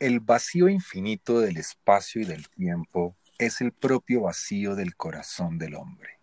El 0.00 0.20
vacío 0.20 0.70
infinito 0.70 1.40
del 1.40 1.58
espacio 1.58 2.22
y 2.22 2.24
del 2.24 2.48
tiempo 2.48 3.14
es 3.36 3.60
el 3.60 3.70
propio 3.70 4.22
vacío 4.22 4.74
del 4.74 4.96
corazón 4.96 5.58
del 5.58 5.74
hombre. 5.74 6.18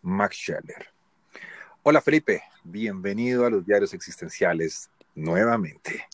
Max 0.00 0.38
Scheller. 0.38 0.88
Hola 1.84 2.00
Felipe, 2.00 2.42
bienvenido 2.64 3.46
a 3.46 3.50
los 3.50 3.64
diarios 3.64 3.94
existenciales 3.94 4.90
nuevamente. 5.14 6.08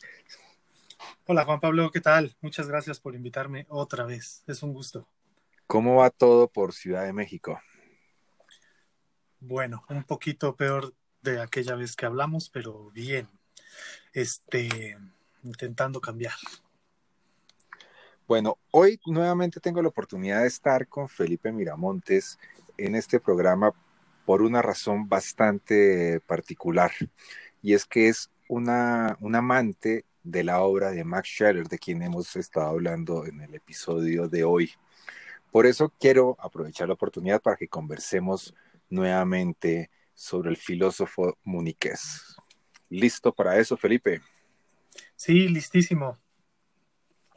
Hola 1.24 1.46
Juan 1.46 1.60
Pablo, 1.60 1.90
¿qué 1.90 2.02
tal? 2.02 2.36
Muchas 2.42 2.68
gracias 2.68 3.00
por 3.00 3.14
invitarme 3.14 3.64
otra 3.70 4.04
vez. 4.04 4.44
Es 4.46 4.62
un 4.62 4.74
gusto. 4.74 5.08
¿Cómo 5.66 5.96
va 5.96 6.10
todo 6.10 6.46
por 6.46 6.74
Ciudad 6.74 7.04
de 7.04 7.14
México? 7.14 7.58
Bueno, 9.40 9.82
un 9.88 10.04
poquito 10.04 10.56
peor 10.56 10.92
de 11.22 11.40
aquella 11.40 11.74
vez 11.74 11.96
que 11.96 12.04
hablamos, 12.04 12.50
pero 12.50 12.90
bien. 12.90 13.26
Este, 14.12 14.98
intentando 15.42 16.02
cambiar. 16.02 16.34
Bueno, 18.28 18.58
hoy 18.72 19.00
nuevamente 19.06 19.58
tengo 19.58 19.80
la 19.80 19.88
oportunidad 19.88 20.42
de 20.42 20.48
estar 20.48 20.86
con 20.86 21.08
Felipe 21.08 21.50
Miramontes 21.50 22.38
en 22.76 22.94
este 22.94 23.20
programa 23.20 23.72
por 24.26 24.42
una 24.42 24.60
razón 24.60 25.08
bastante 25.08 26.20
particular, 26.26 26.90
y 27.62 27.72
es 27.72 27.86
que 27.86 28.08
es 28.08 28.30
una, 28.46 29.16
un 29.20 29.34
amante 29.34 30.04
de 30.22 30.44
la 30.44 30.60
obra 30.60 30.90
de 30.90 31.04
Max 31.04 31.26
Scherer, 31.30 31.68
de 31.68 31.78
quien 31.78 32.02
hemos 32.02 32.36
estado 32.36 32.66
hablando 32.66 33.24
en 33.24 33.40
el 33.40 33.54
episodio 33.54 34.28
de 34.28 34.44
hoy. 34.44 34.72
Por 35.50 35.64
eso 35.64 35.90
quiero 35.98 36.36
aprovechar 36.38 36.88
la 36.88 36.94
oportunidad 36.94 37.40
para 37.40 37.56
que 37.56 37.66
conversemos 37.66 38.54
nuevamente 38.90 39.90
sobre 40.12 40.50
el 40.50 40.58
filósofo 40.58 41.38
muniqués. 41.44 42.36
¿Listo 42.90 43.32
para 43.32 43.58
eso, 43.58 43.74
Felipe? 43.78 44.20
Sí, 45.16 45.48
listísimo. 45.48 46.18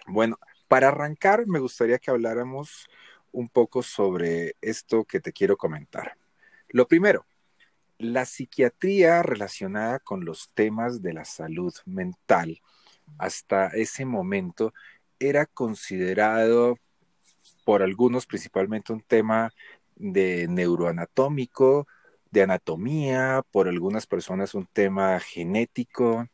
Bueno, 0.05 0.37
para 0.71 0.87
arrancar, 0.87 1.47
me 1.47 1.59
gustaría 1.59 1.99
que 1.99 2.11
habláramos 2.11 2.87
un 3.33 3.49
poco 3.49 3.83
sobre 3.83 4.55
esto 4.61 5.03
que 5.03 5.19
te 5.19 5.33
quiero 5.33 5.57
comentar. 5.57 6.15
Lo 6.69 6.87
primero, 6.87 7.25
la 7.97 8.23
psiquiatría 8.23 9.21
relacionada 9.21 9.99
con 9.99 10.23
los 10.23 10.53
temas 10.53 11.01
de 11.01 11.11
la 11.11 11.25
salud 11.25 11.73
mental 11.85 12.61
hasta 13.17 13.67
ese 13.67 14.05
momento 14.05 14.73
era 15.19 15.45
considerado 15.45 16.77
por 17.65 17.83
algunos 17.83 18.25
principalmente 18.25 18.93
un 18.93 19.01
tema 19.01 19.51
de 19.97 20.47
neuroanatómico, 20.47 21.85
de 22.29 22.43
anatomía, 22.43 23.43
por 23.51 23.67
algunas 23.67 24.07
personas 24.07 24.55
un 24.55 24.67
tema 24.67 25.19
genético, 25.19 26.29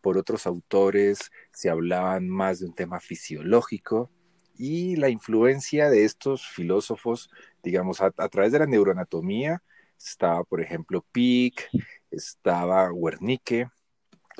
por 0.00 0.16
otros 0.16 0.46
autores 0.46 1.30
se 1.52 1.70
hablaban 1.70 2.28
más 2.28 2.60
de 2.60 2.66
un 2.66 2.74
tema 2.74 3.00
fisiológico 3.00 4.10
y 4.56 4.96
la 4.96 5.08
influencia 5.08 5.90
de 5.90 6.04
estos 6.04 6.46
filósofos, 6.46 7.30
digamos, 7.62 8.00
a, 8.00 8.10
través 8.10 8.52
de 8.52 8.60
la 8.60 8.66
neuroanatomía, 8.66 9.62
estaba, 9.98 10.44
por 10.44 10.60
ejemplo, 10.60 11.04
Pick, 11.12 11.68
estaba 12.10 12.92
Wernicke, 12.92 13.68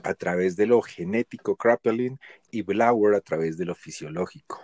a 0.03 0.15
través 0.15 0.57
de 0.57 0.67
lo 0.67 0.81
genético, 0.83 1.57
Kraepelin, 1.57 2.19
y 2.51 2.63
Blauer 2.63 3.15
a 3.15 3.21
través 3.21 3.57
de 3.57 3.65
lo 3.65 3.75
fisiológico. 3.75 4.61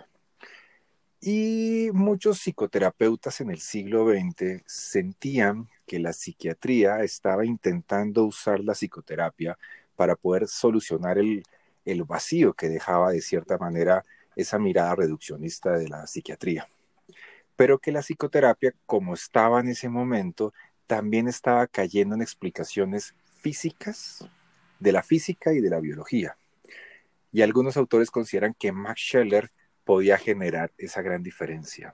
Y 1.21 1.89
muchos 1.93 2.39
psicoterapeutas 2.39 3.41
en 3.41 3.49
el 3.49 3.59
siglo 3.59 4.07
XX 4.07 4.63
sentían 4.65 5.67
que 5.85 5.99
la 5.99 6.13
psiquiatría 6.13 7.03
estaba 7.03 7.45
intentando 7.45 8.23
usar 8.23 8.61
la 8.61 8.73
psicoterapia 8.73 9.57
para 9.95 10.15
poder 10.15 10.47
solucionar 10.47 11.17
el, 11.17 11.43
el 11.91 12.03
vacío 12.03 12.53
que 12.53 12.69
dejaba 12.69 13.11
de 13.11 13.21
cierta 13.21 13.57
manera 13.57 14.05
esa 14.35 14.59
mirada 14.59 14.95
reduccionista 14.95 15.77
de 15.77 15.87
la 15.87 16.07
psiquiatría. 16.07 16.67
Pero 17.55 17.79
que 17.79 17.91
la 17.91 18.01
psicoterapia, 18.01 18.73
como 18.85 19.13
estaba 19.13 19.59
en 19.59 19.67
ese 19.69 19.89
momento, 19.89 20.53
también 20.87 21.27
estaba 21.27 21.67
cayendo 21.67 22.15
en 22.15 22.21
explicaciones 22.21 23.13
físicas 23.41 24.27
de 24.79 24.91
la 24.91 25.03
física 25.03 25.53
y 25.53 25.59
de 25.59 25.69
la 25.69 25.79
biología. 25.79 26.37
Y 27.31 27.41
algunos 27.41 27.77
autores 27.77 28.11
consideran 28.11 28.53
que 28.53 28.71
Max 28.71 29.01
Scheller 29.01 29.51
podía 29.83 30.17
generar 30.17 30.71
esa 30.77 31.01
gran 31.01 31.21
diferencia. 31.21 31.93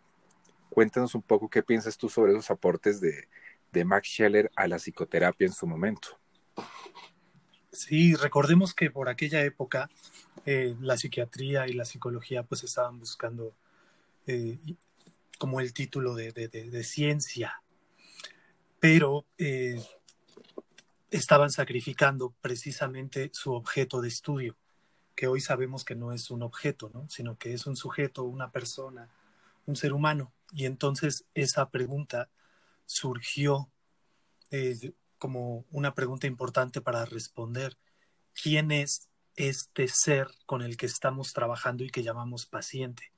Cuéntanos 0.69 1.15
un 1.15 1.21
poco 1.21 1.49
qué 1.49 1.63
piensas 1.63 1.97
tú 1.97 2.09
sobre 2.09 2.33
esos 2.33 2.51
aportes 2.51 3.01
de, 3.01 3.27
de 3.71 3.85
Max 3.85 4.07
Scheller 4.07 4.51
a 4.55 4.67
la 4.67 4.77
psicoterapia 4.77 5.47
en 5.47 5.53
su 5.53 5.67
momento. 5.67 6.19
Sí, 7.75 8.15
recordemos 8.15 8.73
que 8.73 8.89
por 8.89 9.09
aquella 9.09 9.43
época 9.43 9.89
eh, 10.45 10.75
la 10.79 10.97
psiquiatría 10.97 11.67
y 11.67 11.73
la 11.73 11.83
psicología 11.83 12.43
pues 12.43 12.63
estaban 12.63 12.99
buscando 12.99 13.53
eh, 14.27 14.57
como 15.37 15.59
el 15.59 15.73
título 15.73 16.15
de, 16.15 16.83
ciencia, 16.85 17.61
pero 18.79 19.25
eh, 19.37 19.83
estaban 21.11 21.49
sacrificando 21.49 22.33
precisamente 22.39 23.29
su 23.33 23.51
objeto 23.53 23.99
de 23.99 24.07
estudio, 24.07 24.55
que 25.13 25.27
hoy 25.27 25.41
sabemos 25.41 25.83
que 25.83 25.95
no 25.95 26.13
es 26.13 26.31
un 26.31 26.43
objeto, 26.43 26.89
¿no? 26.93 27.09
sino 27.09 27.37
que 27.37 27.53
es 27.53 27.67
un 27.67 27.75
sujeto, 27.75 28.23
una 28.23 28.51
persona, 28.51 29.09
un 29.65 29.75
ser 29.75 29.91
humano. 29.91 30.31
Y 30.53 30.65
entonces 30.65 31.25
esa 31.33 31.69
pregunta 31.71 32.29
surgió 32.85 33.69
como 35.25 35.65
una 35.71 35.95
pregunta 35.95 36.27
importante 36.27 36.81
para 36.81 37.03
responder. 37.03 37.79
¿Quién 38.39 38.71
es 38.71 39.09
este 39.35 39.87
ser 39.87 40.27
con 40.45 40.61
el 40.61 40.77
que 40.77 40.85
estamos 40.85 41.33
trabajando 41.33 41.83
y 41.83 41.89
que 41.89 42.03
llamamos 42.03 42.45
paciente? 42.45 43.11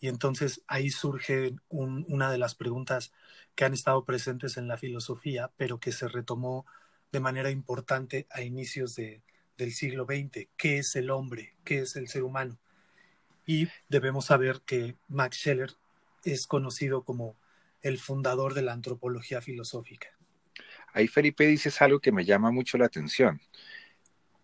Y 0.00 0.08
entonces 0.08 0.62
ahí 0.68 0.88
surge 0.88 1.54
una 1.68 2.30
de 2.32 2.38
las 2.38 2.54
preguntas 2.54 3.12
que 3.54 3.66
han 3.66 3.74
estado 3.74 4.06
presentes 4.06 4.56
en 4.56 4.68
la 4.68 4.78
filosofía, 4.78 5.52
pero 5.58 5.78
que 5.80 5.92
se 5.92 6.08
retomó 6.08 6.64
de 7.12 7.20
manera 7.20 7.50
importante 7.50 8.26
a 8.30 8.40
inicios 8.40 8.94
del 8.96 9.72
siglo 9.74 10.06
XX. 10.06 10.48
¿Qué 10.56 10.78
es 10.78 10.96
el 10.96 11.10
hombre? 11.10 11.56
¿Qué 11.62 11.80
es 11.80 11.94
el 11.96 12.08
ser 12.08 12.22
humano? 12.22 12.58
Y 13.44 13.68
debemos 13.90 14.24
saber 14.24 14.62
que 14.64 14.96
Max 15.08 15.36
Scheller 15.36 15.74
es 16.24 16.46
conocido 16.46 17.04
como 17.04 17.36
el 17.82 17.98
fundador 17.98 18.54
de 18.54 18.62
la 18.62 18.72
antropología 18.72 19.42
filosófica. 19.42 20.17
Ahí 20.92 21.08
Felipe 21.08 21.46
dices 21.46 21.80
algo 21.82 22.00
que 22.00 22.12
me 22.12 22.24
llama 22.24 22.50
mucho 22.50 22.78
la 22.78 22.86
atención. 22.86 23.40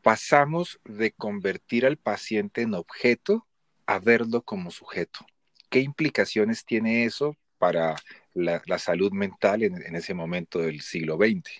Pasamos 0.02 0.80
de 0.84 1.12
convertir 1.12 1.86
al 1.86 1.96
paciente 1.96 2.62
en 2.62 2.74
objeto 2.74 3.46
a 3.86 3.98
verlo 3.98 4.42
como 4.42 4.70
sujeto. 4.70 5.26
¿Qué 5.70 5.80
implicaciones 5.80 6.64
tiene 6.64 7.04
eso 7.04 7.36
para 7.58 7.96
la, 8.34 8.78
salud 8.78 9.12
mental 9.12 9.62
en, 9.62 9.96
ese 9.96 10.14
momento 10.14 10.58
del 10.58 10.80
siglo 10.82 11.16
XX? 11.16 11.50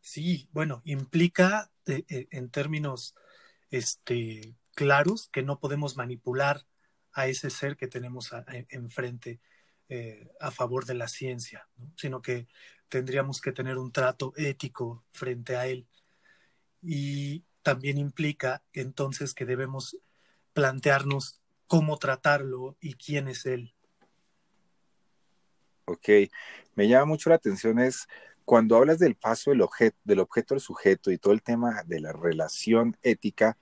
Sí, 0.00 0.48
bueno, 0.52 0.80
implica 0.84 1.70
eh, 1.86 2.28
en 2.30 2.48
términos 2.50 3.14
este, 3.70 4.54
claros 4.74 5.28
que 5.32 5.42
no 5.42 5.58
podemos 5.58 5.96
manipular 5.96 6.64
a 7.12 7.26
ese 7.26 7.50
ser 7.50 7.76
que 7.76 7.88
tenemos 7.88 8.30
enfrente 8.68 9.40
eh, 9.88 10.28
a 10.40 10.50
favor 10.50 10.84
de 10.84 10.94
la 10.94 11.08
ciencia, 11.08 11.68
sino 11.96 12.22
que 12.22 12.46
tendríamos 12.88 13.40
que 13.40 13.52
tener 13.52 13.78
un 13.78 13.92
trato 13.92 14.32
ético 14.36 15.04
frente 15.12 15.56
a 15.56 15.66
él. 15.66 15.86
Y 16.80 17.44
también 17.62 17.98
implica 17.98 18.62
entonces 18.72 19.34
que 19.34 19.44
debemos 19.44 19.98
plantearnos 20.52 21.40
cómo 21.66 21.98
tratarlo 21.98 22.76
y 22.80 22.94
quién 22.94 23.28
es 23.28 23.46
él. 23.46 23.74
Ok, 25.84 26.08
me 26.74 26.88
llama 26.88 27.06
mucho 27.06 27.30
la 27.30 27.36
atención 27.36 27.78
es 27.78 28.06
cuando 28.44 28.76
hablas 28.76 28.98
del 28.98 29.14
paso 29.14 29.50
del 29.50 29.60
objeto, 29.60 29.98
del 30.04 30.20
objeto 30.20 30.54
al 30.54 30.60
sujeto 30.60 31.10
y 31.10 31.18
todo 31.18 31.34
el 31.34 31.42
tema 31.42 31.82
de 31.84 32.00
la 32.00 32.12
relación 32.12 32.96
ética, 33.02 33.58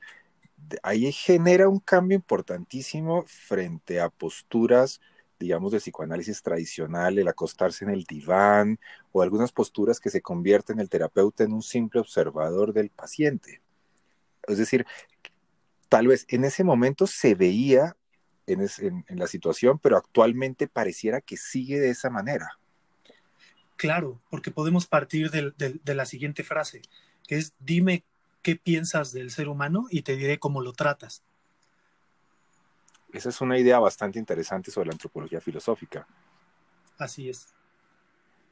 ahí 0.83 1.11
genera 1.13 1.69
un 1.69 1.81
cambio 1.81 2.17
importantísimo 2.17 3.25
frente 3.27 4.01
a 4.01 4.11
posturas 4.11 5.01
digamos, 5.39 5.73
de 5.73 5.79
psicoanálisis 5.79 6.43
tradicional, 6.43 7.19
el 7.19 7.29
acostarse 7.29 7.85
en 7.85 7.91
el 7.91 8.05
diván 8.05 8.79
o 9.13 9.23
algunas 9.23 9.53
posturas 9.53 10.01
que 10.01 10.11
se 10.11 10.23
convierten 10.23 10.81
el 10.81 10.89
terapeuta 10.89 11.45
en 11.45 11.53
un 11.53 11.63
simple 11.63 12.01
observador 12.01 12.73
del 12.73 12.91
paciente. 12.91 13.61
Es 14.47 14.59
decir, 14.59 14.87
tal 15.89 16.09
vez 16.09 16.25
en 16.29 16.45
ese 16.45 16.65
momento 16.65 17.07
se 17.07 17.35
veía 17.35 17.97
en, 18.47 19.05
la 19.09 19.27
situación, 19.27 19.79
pero 19.79 19.97
actualmente 19.97 20.69
pareciera 20.69 21.21
que 21.21 21.37
sigue 21.37 21.81
de 21.81 21.91
esa 21.91 22.11
manera. 22.11 22.59
Claro, 23.77 24.21
porque 24.31 24.51
podemos 24.51 24.87
partir 24.87 25.31
de 25.31 25.95
la 25.95 26.07
siguiente 26.07 26.45
frase, 26.45 26.83
que 27.27 27.37
es 27.37 27.53
dime 27.59 28.05
qué 28.43 28.57
piensas 28.57 29.13
del 29.13 29.31
ser 29.33 29.49
humano 29.49 29.87
y 29.91 30.03
te 30.03 30.17
diré 30.17 30.39
cómo 30.39 30.63
lo 30.63 30.73
tratas. 30.73 31.25
Esa 33.17 33.31
es 33.31 33.41
una 33.41 33.59
idea 33.59 33.79
bastante 33.79 34.19
interesante 34.19 34.71
sobre 34.71 34.89
la 34.89 34.93
antropología 34.93 35.41
filosófica. 35.41 36.07
Así 36.99 37.31
es. 37.31 37.47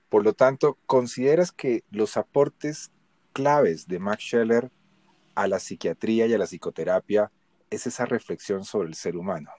Por 0.08 0.24
lo 0.24 0.32
tanto, 0.32 0.78
¿consideras 0.86 1.52
que 1.52 1.84
los 1.90 2.16
aportes 2.16 2.90
claves 3.34 3.86
de 3.88 3.98
Max 3.98 4.22
Scheller 4.24 4.70
a 5.34 5.48
la 5.48 5.58
psiquiatría 5.58 6.26
y 6.26 6.32
a 6.32 6.38
la 6.38 6.46
psicoterapia 6.46 7.30
es 7.68 7.86
esa 7.86 8.06
reflexión 8.06 8.64
sobre 8.64 8.88
el 8.88 8.94
ser 8.94 9.16
humano? 9.16 9.50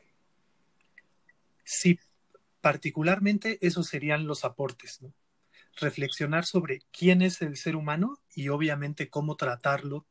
Sí, 1.64 2.00
particularmente 2.60 3.60
esos 3.62 3.86
serían 3.86 4.26
los 4.26 4.44
aportes. 4.44 5.02
Reflexionar 5.80 6.46
sobre 6.46 6.80
quién 6.92 7.22
es 7.22 7.44
el 7.44 7.58
ser 7.58 7.76
humano 7.76 8.18
y 8.34 8.50
obviamente 8.50 9.12
cómo 9.12 9.36
tratarlo 9.36 10.08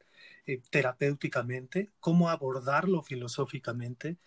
eh, 0.47 0.63
terapéuticamente, 0.71 1.91
cómo 1.99 2.31
abordarlo 2.31 3.03
filosóficamente, 3.03 4.19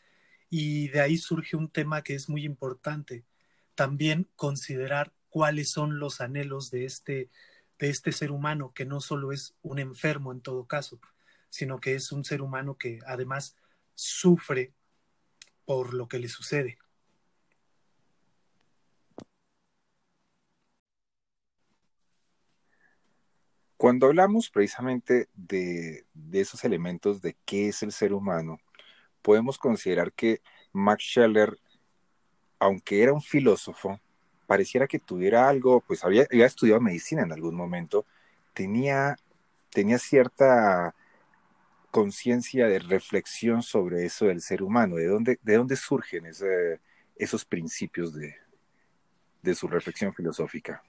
y 0.49 0.87
de 0.89 1.01
ahí 1.01 1.17
surge 1.17 1.55
un 1.55 1.69
tema 1.69 2.01
que 2.01 2.15
es 2.15 2.29
muy 2.29 2.45
importante, 2.45 3.25
también 3.75 4.29
considerar 4.35 5.13
cuáles 5.29 5.69
son 5.69 5.99
los 5.99 6.21
anhelos 6.21 6.71
de 6.71 6.85
este, 6.85 7.29
de 7.79 7.89
este 7.89 8.11
ser 8.11 8.31
humano, 8.31 8.71
que 8.73 8.85
no 8.85 9.01
solo 9.01 9.31
es 9.31 9.55
un 9.61 9.79
enfermo 9.79 10.31
en 10.31 10.41
todo 10.41 10.65
caso, 10.65 10.99
sino 11.49 11.79
que 11.79 11.95
es 11.95 12.11
un 12.11 12.23
ser 12.23 12.41
humano 12.41 12.77
que 12.77 12.99
además 13.05 13.55
sufre 13.93 14.73
por 15.65 15.93
lo 15.93 16.07
que 16.07 16.19
le 16.19 16.29
sucede. 16.29 16.77
Cuando 23.75 24.07
hablamos 24.07 24.49
precisamente 24.49 25.29
de, 25.35 26.07
de, 26.15 26.41
esos 26.41 26.63
elementos 26.63 27.21
de 27.21 27.37
qué 27.45 27.67
es 27.67 27.83
el 27.83 27.91
ser 27.91 28.11
humano, 28.11 28.57
podemos 29.27 29.57
considerar 29.57 30.13
que 30.13 30.39
Max 30.71 31.03
Scheller, 31.03 31.59
aunque 32.59 33.03
era 33.03 33.11
un 33.11 33.21
filósofo, 33.21 33.99
pareciera 34.45 34.87
que 34.87 34.99
tuviera 34.99 35.49
algo, 35.49 35.81
pues 35.81 36.05
había, 36.05 36.23
estudiado 36.31 36.79
medicina 36.79 37.23
en 37.23 37.33
algún 37.33 37.53
momento, 37.53 38.05
tenía, 38.53 39.17
tenía 39.69 39.99
cierta 39.99 40.95
conciencia 41.91 42.67
de 42.67 42.79
reflexión 42.79 43.63
sobre 43.63 44.05
eso 44.05 44.27
del 44.27 44.39
ser 44.39 44.63
humano, 44.63 44.95
de 44.95 45.07
dónde, 45.07 45.39
de 45.41 45.57
dónde 45.57 45.75
surgen 45.75 46.23
esos 47.17 47.43
principios 47.43 48.13
de, 48.13 48.33
de 49.41 49.55
su 49.55 49.67
reflexión 49.67 50.13
filosófica. 50.13 50.81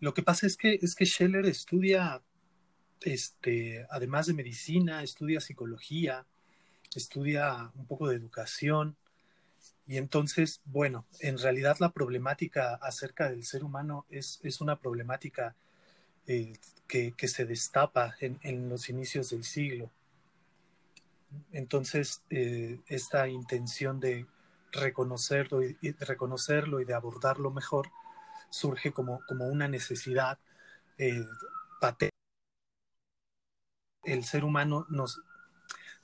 Lo 0.00 0.12
que 0.12 0.24
pasa 0.24 0.48
es 0.48 0.56
que, 0.56 0.76
es 0.82 0.96
que 0.96 1.06
Scheller 1.06 1.46
estudia, 1.46 2.20
este, 3.02 3.86
además 3.90 4.26
de 4.26 4.34
medicina, 4.34 5.04
estudia 5.04 5.40
psicología, 5.40 6.26
estudia 6.98 7.70
un 7.74 7.86
poco 7.86 8.08
de 8.08 8.16
educación. 8.16 8.96
Y 9.86 9.96
entonces, 9.96 10.60
bueno, 10.64 11.06
en 11.20 11.38
realidad 11.38 11.76
la 11.80 11.92
problemática 11.92 12.74
acerca 12.76 13.28
del 13.28 13.44
ser 13.44 13.64
humano 13.64 14.06
es, 14.10 14.40
es 14.42 14.60
una 14.60 14.76
problemática 14.76 15.56
eh, 16.26 16.54
que, 16.86 17.12
que, 17.12 17.28
se 17.28 17.46
destapa 17.46 18.14
en, 18.20 18.38
en, 18.42 18.68
los 18.68 18.88
inicios 18.88 19.30
del 19.30 19.44
siglo. 19.44 19.90
Entonces, 21.52 22.22
eh, 22.30 22.80
esta 22.86 23.28
intención 23.28 24.00
de 24.00 24.26
reconocerlo 24.72 25.62
y, 25.62 25.76
reconocerlo 26.00 26.80
y 26.80 26.84
de 26.84 26.94
abordarlo 26.94 27.50
mejor 27.50 27.90
surge 28.50 28.92
como, 28.92 29.20
como 29.26 29.46
una 29.46 29.68
necesidad 29.68 30.38
eh, 30.98 31.24
patente. 31.80 32.12
El 34.04 34.24
ser 34.24 34.44
humano 34.44 34.86
nos, 34.88 35.20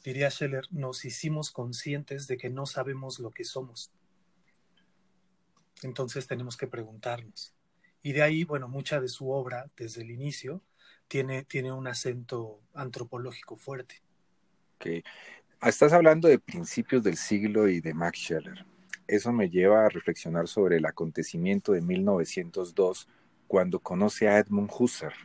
diría 0.04 0.30
Scheller, 0.30 0.64
nos 0.70 1.04
hicimos 1.04 1.50
conscientes 1.50 2.26
de 2.26 2.37
que 2.37 2.50
no 2.50 2.66
sabemos 2.66 3.18
lo 3.18 3.30
que 3.30 3.44
somos. 3.44 3.92
Entonces 5.82 6.26
tenemos 6.26 6.56
que 6.56 6.66
preguntarnos. 6.66 7.54
Y 8.02 8.12
de 8.12 8.22
ahí, 8.22 8.44
bueno, 8.44 8.68
mucha 8.68 9.00
de 9.00 9.08
su 9.08 9.30
obra, 9.30 9.70
desde 9.76 10.02
el 10.02 10.11
inicio, 10.11 10.62
tiene, 11.08 11.44
tiene 11.44 11.72
un 11.72 11.87
acento 11.87 12.61
antropológico 12.74 13.56
fuerte. 13.56 14.02
Okay. 14.76 15.02
Estás 15.62 15.92
hablando 15.92 16.28
de 16.28 16.38
principios 16.38 17.02
del 17.02 17.16
siglo 17.16 17.68
y 17.68 17.80
de 17.80 17.94
Max 17.94 18.20
Scheller. 18.20 18.64
Eso 19.08 19.32
me 19.32 19.50
lleva 19.50 19.87
a 19.87 19.88
reflexionar 19.88 20.46
sobre 20.46 20.76
el 20.76 20.87
acontecimiento 20.87 21.72
de 21.72 21.80
1902, 21.80 23.08
cuando 23.48 23.80
conoce 23.80 24.28
a 24.28 24.38
Edmund 24.38 24.70
Husserl. 24.78 25.16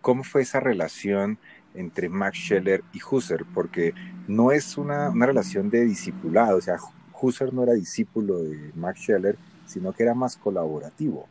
¿Cómo 0.00 0.24
fue 0.24 0.42
esa 0.42 0.60
relación 0.60 1.38
entre 1.74 2.08
Max 2.08 2.38
Scheller 2.38 2.82
y 2.92 3.00
Husserl? 3.02 3.46
Porque 3.52 3.94
no 4.28 4.52
es 4.52 4.76
una, 4.76 5.10
una 5.10 5.26
relación 5.26 5.70
de 5.70 5.84
discipulado, 5.84 6.58
o 6.58 6.60
sea, 6.60 6.78
Husserl 7.20 7.54
no 7.54 7.62
era 7.62 7.72
discípulo 7.74 8.38
de 8.38 8.72
Max 8.74 9.00
Scheller, 9.00 9.36
sino 9.66 9.92
que 9.92 10.02
era 10.02 10.14
más 10.14 10.36
colaborativo. 10.36 11.28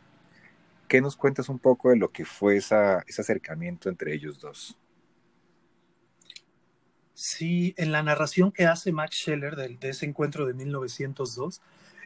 ¿Qué 0.88 1.02
nos 1.02 1.16
cuentas 1.16 1.50
un 1.50 1.60
poco 1.60 1.90
de 1.90 1.98
lo 1.98 2.12
que 2.12 2.26
fue 2.26 2.58
esa, 2.58 3.04
ese 3.08 3.22
acercamiento 3.22 3.90
entre 3.90 4.14
ellos 4.14 4.40
dos? 4.40 4.78
Sí, 7.14 7.74
en 7.78 7.92
la 7.92 8.04
narración 8.04 8.52
que 8.52 8.66
hace 8.66 8.92
Max 8.92 9.16
Scheller 9.16 9.56
de, 9.56 9.78
de, 9.78 9.90
ese 9.90 10.06
encuentro 10.06 10.46
de 10.46 10.54
1902, 10.54 11.62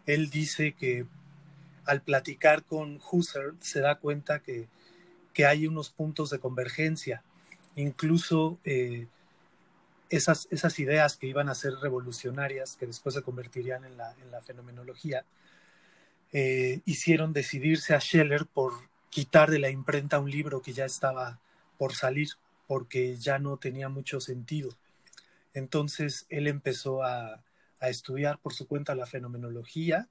él 0.06 0.30
dice 0.30 0.74
que 0.74 1.06
al 1.86 2.02
platicar 2.02 2.64
con 2.64 3.00
Husserl 3.12 3.56
se 3.60 3.80
da 3.80 3.96
cuenta 3.96 4.40
que, 4.40 4.68
que 5.34 5.46
hay 5.46 5.68
unos 5.68 5.90
puntos 5.90 6.30
de 6.30 6.40
convergencia, 6.40 7.24
incluso 7.76 8.60
eh, 8.64 9.08
esas, 10.10 10.48
esas, 10.52 10.80
ideas 10.80 11.18
que 11.18 11.28
iban 11.28 11.50
a 11.50 11.56
ser 11.56 11.74
revolucionarias, 11.76 12.76
que 12.78 12.88
después 12.88 13.16
se 13.16 13.22
convertirían 13.22 13.86
en 13.86 13.98
la, 13.98 14.14
en 14.22 14.32
la 14.32 14.42
fenomenología, 14.42 15.26
eh, 16.32 16.82
hicieron 16.86 17.34
decidirse 17.34 17.94
a 17.96 18.02
Scheller 18.02 18.46
por 18.46 18.74
quitar 19.10 19.50
de 19.50 19.60
la 19.60 19.70
imprenta 19.70 20.20
un 20.20 20.30
libro 20.30 20.62
que 20.62 20.74
ya 20.74 20.86
estaba 20.86 21.40
por 21.78 21.94
salir, 21.94 22.30
porque 22.68 23.16
ya 23.18 23.40
no 23.40 23.58
tenía 23.58 23.90
mucho 23.90 24.20
sentido. 24.20 24.70
Entonces 25.54 26.26
él 26.30 26.48
empezó 26.48 27.04
a, 27.04 27.44
a 27.80 27.90
estudiar 27.90 28.40
por 28.40 28.54
su 28.54 28.68
cuenta 28.68 28.96
la 28.96 29.06
fenomenología 29.06 30.08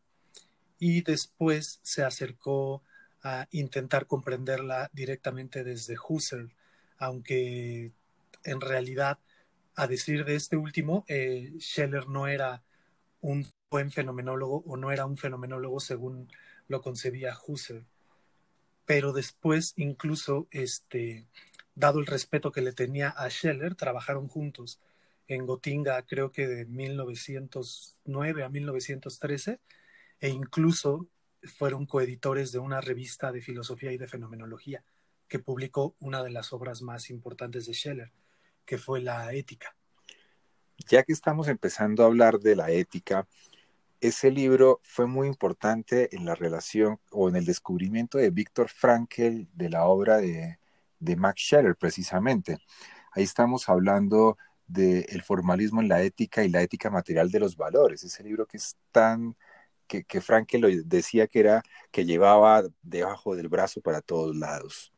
y 0.78 1.02
después 1.02 1.80
se 1.82 2.02
acercó 2.04 2.82
a 3.22 3.46
intentar 3.50 4.06
comprenderla 4.06 4.90
directamente 4.92 5.64
desde 5.64 5.96
Husserl, 6.08 6.50
aunque 6.98 7.92
en 8.44 8.60
realidad, 8.60 9.18
a 9.74 9.86
decir 9.86 10.24
de 10.24 10.36
este 10.36 10.56
último, 10.56 11.04
eh, 11.08 11.52
Scheller 11.58 12.08
no 12.08 12.28
era 12.28 12.62
un 13.20 13.46
buen 13.70 13.90
fenomenólogo 13.90 14.62
o 14.66 14.76
no 14.76 14.92
era 14.92 15.06
un 15.06 15.16
fenomenólogo 15.16 15.80
según 15.80 16.28
lo 16.68 16.80
concebía 16.80 17.36
Husserl. 17.46 17.86
Pero 18.84 19.12
después, 19.12 19.72
incluso, 19.76 20.46
este, 20.50 21.26
dado 21.74 22.00
el 22.00 22.06
respeto 22.06 22.52
que 22.52 22.60
le 22.60 22.72
tenía 22.72 23.08
a 23.08 23.30
Scheller, 23.30 23.74
trabajaron 23.74 24.28
juntos 24.28 24.80
en 25.26 25.46
Gotinga, 25.46 26.02
creo 26.02 26.32
que 26.32 26.46
de 26.46 26.66
1909 26.66 28.44
a 28.44 28.48
1913, 28.50 29.60
e 30.20 30.28
incluso 30.28 31.08
fueron 31.42 31.86
coeditores 31.86 32.52
de 32.52 32.58
una 32.58 32.80
revista 32.80 33.32
de 33.32 33.40
filosofía 33.40 33.92
y 33.92 33.98
de 33.98 34.06
fenomenología 34.06 34.84
publicó 35.38 35.94
una 36.00 36.22
de 36.22 36.30
las 36.30 36.52
obras 36.52 36.82
más 36.82 37.10
importantes 37.10 37.66
de 37.66 37.74
Scheller, 37.74 38.12
que 38.64 38.78
fue 38.78 39.00
La 39.00 39.32
Ética. 39.32 39.76
Ya 40.88 41.02
que 41.02 41.12
estamos 41.12 41.48
empezando 41.48 42.02
a 42.02 42.06
hablar 42.06 42.40
de 42.40 42.56
la 42.56 42.70
ética, 42.70 43.26
ese 44.00 44.30
libro 44.30 44.80
fue 44.82 45.06
muy 45.06 45.26
importante 45.28 46.14
en 46.14 46.24
la 46.26 46.34
relación 46.34 47.00
o 47.10 47.28
en 47.28 47.36
el 47.36 47.44
descubrimiento 47.44 48.18
de 48.18 48.30
Víctor 48.30 48.68
Frankl 48.68 49.46
de 49.52 49.70
la 49.70 49.86
obra 49.86 50.18
de, 50.18 50.58
Max 51.16 51.42
Scheller, 51.42 51.76
precisamente. 51.76 52.58
Ahí 53.12 53.22
estamos 53.22 53.68
hablando 53.68 54.36
del 54.66 55.06
de 55.06 55.22
formalismo 55.22 55.80
en 55.80 55.88
la 55.88 56.02
ética 56.02 56.44
y 56.44 56.48
la 56.48 56.62
ética 56.62 56.90
material 56.90 57.30
de 57.30 57.40
los 57.40 57.56
valores, 57.56 58.02
ese 58.02 58.22
libro 58.22 58.46
que 58.46 58.56
es 58.56 58.76
tan, 58.90 59.36
que, 59.86 60.04
que 60.04 60.20
Frankl 60.20 60.82
decía 60.84 61.26
que 61.26 61.40
era, 61.40 61.62
que 61.90 62.04
llevaba 62.04 62.62
debajo 62.82 63.36
del 63.36 63.48
brazo 63.48 63.80
para 63.80 64.00
todos 64.00 64.34
lados. 64.36 64.93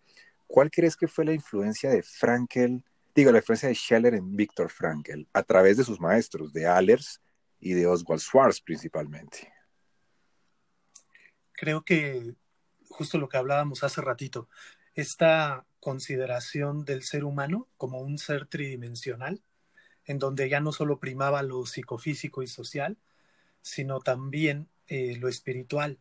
¿Cuál 0.47 0.71
crees 0.71 0.97
que 0.97 1.09
fue 1.09 1.25
la 1.25 1.33
influencia 1.33 1.91
de 1.91 2.03
Frankl, 2.03 2.79
digo, 3.15 3.33
la 3.33 3.39
influencia 3.39 3.69
de 3.69 3.75
Scheller 3.75 4.15
en 4.15 4.37
Víctor 4.37 4.71
Frankl, 4.71 5.23
a 5.33 5.43
través 5.43 5.77
de 5.77 5.85
sus 5.85 6.01
maestros, 6.01 6.53
de 6.53 6.67
Allers 6.67 7.21
y 7.59 7.73
de 7.73 7.87
Oswald 7.87 8.21
Schwartz 8.21 8.61
principalmente. 8.61 9.53
Creo 11.53 11.85
que 11.85 12.35
justo 12.89 13.19
lo 13.19 13.29
que 13.29 13.37
hablábamos 13.37 13.83
hace 13.83 14.01
ratito, 14.01 14.49
esta 14.95 15.67
consideración 15.81 16.85
del 16.85 17.03
ser 17.03 17.25
humano 17.25 17.69
como 17.77 18.01
un 18.01 18.19
ser 18.19 18.47
tridimensional, 18.47 19.43
en 20.05 20.19
donde 20.19 20.49
ya 20.49 20.61
no 20.61 20.73
solo 20.73 21.01
primaba 21.01 21.43
lo 21.43 21.67
psicofísico 21.67 22.43
y 22.43 22.47
social, 22.47 22.97
sino 23.61 24.01
también 24.01 24.69
eh, 24.87 25.17
lo 25.17 25.29
espiritual. 25.29 25.99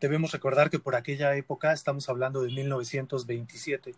Debemos 0.00 0.32
recordar 0.32 0.70
que 0.70 0.78
por 0.78 0.96
aquella 0.96 1.36
época, 1.36 1.72
estamos 1.72 2.08
hablando 2.08 2.42
de 2.42 2.50
1927, 2.50 3.94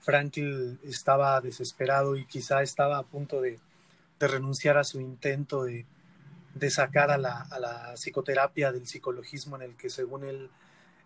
Frankl 0.00 0.76
estaba 0.82 1.40
desesperado 1.40 2.16
y 2.16 2.26
quizá 2.26 2.62
estaba 2.62 2.98
a 2.98 3.04
punto 3.04 3.40
de, 3.40 3.60
de 4.18 4.28
renunciar 4.28 4.76
a 4.76 4.82
su 4.84 5.00
intento 5.00 5.62
de, 5.62 5.86
de 6.54 6.70
sacar 6.70 7.12
a 7.12 7.18
la, 7.18 7.42
a 7.42 7.60
la, 7.60 7.92
psicoterapia 7.94 8.72
del 8.72 8.88
psicologismo 8.88 9.56
en 9.56 9.62
el 9.62 9.76
que 9.76 9.88
según 9.88 10.24
él 10.24 10.50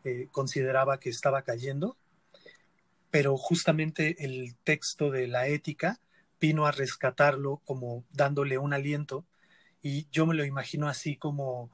eh, 0.04 0.28
consideraba 0.32 0.98
que 0.98 1.10
estaba 1.10 1.42
cayendo, 1.42 1.98
pero 3.10 3.36
justamente 3.36 4.24
el 4.24 4.54
texto 4.64 5.10
de 5.10 5.28
la 5.28 5.48
ética 5.48 6.00
vino 6.40 6.64
a 6.64 6.72
rescatarlo 6.72 7.60
como 7.66 8.04
dándole 8.10 8.56
un 8.56 8.72
aliento. 8.72 9.26
Y 9.82 10.06
yo 10.10 10.24
me 10.26 10.34
lo 10.34 10.44
imagino 10.44 10.88
así 10.88 11.16
como 11.16 11.70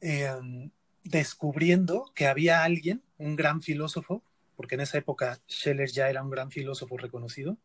eh, 0.00 0.30
descubriendo 1.08 2.12
que 2.14 2.26
había 2.26 2.64
alguien, 2.64 3.02
un 3.16 3.34
gran 3.34 3.62
filósofo, 3.62 4.22
porque 4.56 4.74
en 4.74 4.82
esa 4.82 4.98
época 4.98 5.40
Scheller 5.48 5.90
ya 5.90 6.10
era 6.10 6.22
un 6.22 6.30
gran 6.30 6.50
filósofo 6.50 6.98
reconocido, 6.98 7.56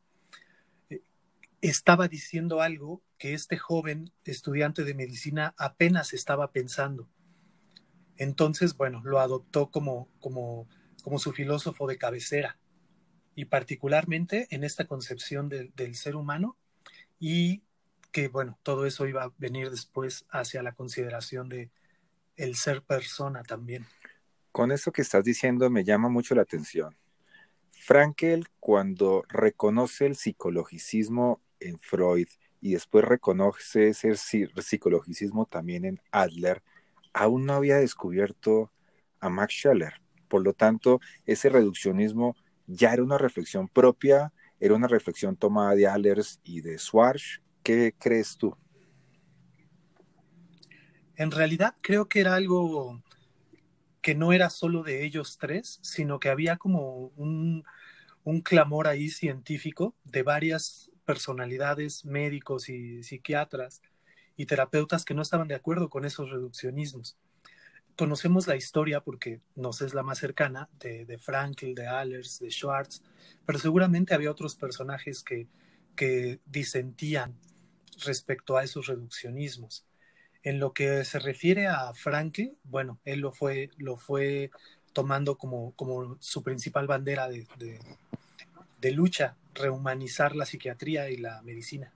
estaba 1.60 2.08
diciendo 2.08 2.62
algo 2.62 3.02
que 3.18 3.34
este 3.34 3.58
joven 3.58 4.12
estudiante 4.26 4.84
de 4.84 4.94
medicina 4.94 5.54
apenas 5.58 6.14
estaba 6.14 6.52
pensando. 6.52 7.10
Entonces, 8.18 8.76
bueno, 8.76 9.02
lo 9.04 9.20
adoptó 9.20 9.72
como, 9.72 10.10
como, 10.20 10.68
como 11.04 11.20
su 11.20 11.32
filósofo 11.32 11.88
de 11.88 11.98
cabecera 11.98 12.58
y 13.36 13.46
particularmente 13.46 14.48
en 14.52 14.64
esta 14.64 14.86
concepción 14.86 15.50
de, 15.50 15.72
del 15.76 15.96
ser 15.96 16.16
humano 16.16 16.58
y 17.20 17.64
que, 18.12 18.28
bueno, 18.28 18.60
todo 18.64 18.86
eso 18.86 19.08
iba 19.08 19.24
a 19.24 19.34
venir 19.38 19.70
después 19.70 20.26
hacia 20.30 20.64
la 20.64 20.74
consideración 20.74 21.50
de 21.50 21.72
el 22.36 22.56
ser 22.56 22.82
persona 22.82 23.44
también. 23.44 23.86
Con 24.52 24.72
eso 24.72 24.92
que 24.92 25.02
estás 25.02 25.24
diciendo 25.24 25.70
me 25.70 25.84
llama 25.84 26.10
mucho 26.10 26.36
la 26.36 26.44
atención. 26.44 26.96
Frankel, 27.72 28.48
cuando 28.60 29.24
reconoce 29.28 30.06
el 30.06 30.16
psicologicismo 30.16 31.42
en 31.60 31.80
Freud 31.80 32.28
y 32.62 32.74
después 32.74 33.04
reconoce 33.04 33.90
ese 33.90 34.16
psicologicismo 34.16 35.46
también 35.48 35.86
en 35.86 36.02
Adler, 36.12 36.64
aún 37.14 37.46
no 37.46 37.54
había 37.54 37.78
descubierto 37.78 38.72
a 39.20 39.30
Max 39.30 39.56
Scheller. 39.56 40.02
Por 40.28 40.44
lo 40.44 40.54
tanto, 40.54 41.00
ese 41.26 41.50
reduccionismo 41.50 42.36
ya 42.68 42.94
era 42.94 43.04
una 43.04 43.18
reflexión 43.18 43.68
propia, 43.68 44.32
era 44.60 44.76
una 44.76 44.88
reflexión 44.88 45.36
tomada 45.36 45.76
de 45.76 45.88
Adler 45.88 46.22
y 46.44 46.62
de 46.62 46.78
Schwarz. 46.78 47.42
¿Qué 47.64 47.94
crees 48.00 48.38
tú? 48.38 48.56
En 51.16 51.32
realidad 51.32 51.76
creo 51.82 52.08
que 52.08 52.22
era 52.22 52.36
algo 52.36 53.02
que 54.02 54.16
no 54.16 54.34
era 54.34 54.50
solo 54.50 54.84
de 54.84 55.06
ellos 55.06 55.38
tres, 55.40 55.80
sino 55.82 56.20
que 56.20 56.30
había 56.30 56.58
como 56.58 57.12
un, 57.16 57.64
un 58.24 58.42
clamor 58.42 58.88
ahí 58.88 59.10
científico 59.10 59.96
de 60.04 60.24
varias 60.24 60.92
personalidades, 61.06 62.06
médicos 62.06 62.70
y 62.70 63.04
psiquiatras 63.04 63.82
y 64.36 64.46
terapeutas 64.46 65.06
que 65.06 65.14
no 65.14 65.22
estaban 65.22 65.48
de 65.48 65.56
acuerdo 65.56 65.90
con 65.90 66.06
esos 66.06 66.30
reduccionismos. 66.30 67.18
Conocemos 67.96 68.48
la 68.48 68.56
historia 68.56 69.02
porque 69.02 69.42
nos 69.56 69.82
es 69.82 69.94
la 69.94 70.02
más 70.02 70.18
cercana 70.18 70.68
de, 70.80 71.06
de 71.06 71.20
Frankl, 71.20 71.76
de 71.76 71.88
Allers, 71.88 72.40
de 72.40 72.50
Schwartz, 72.50 73.04
pero 73.46 73.60
seguramente 73.60 74.16
había 74.16 74.32
otros 74.32 74.56
personajes 74.56 75.24
que, 75.24 75.48
que 75.96 76.40
disentían 76.46 77.38
respecto 78.04 78.58
a 78.58 78.64
esos 78.64 78.88
reduccionismos. 78.88 79.86
En 80.44 80.60
lo 80.60 80.74
que 80.74 81.06
se 81.06 81.20
refiere 81.20 81.68
a 81.68 81.94
Frankl, 81.94 82.52
bueno, 82.64 83.00
él 83.06 83.22
lo 83.22 83.32
fue, 83.32 83.70
lo 83.78 83.96
fue 83.96 84.52
tomando 84.92 85.38
como, 85.38 85.72
como 85.72 86.18
su 86.20 86.44
principal 86.44 86.86
bandera 86.86 87.30
de, 87.30 87.48
de, 88.80 88.92
lucha, 88.92 89.38
rehumanizar 89.54 90.36
la 90.36 90.46
psiquiatría 90.46 91.10
y 91.10 91.18
la 91.18 91.42
medicina. 91.42 91.94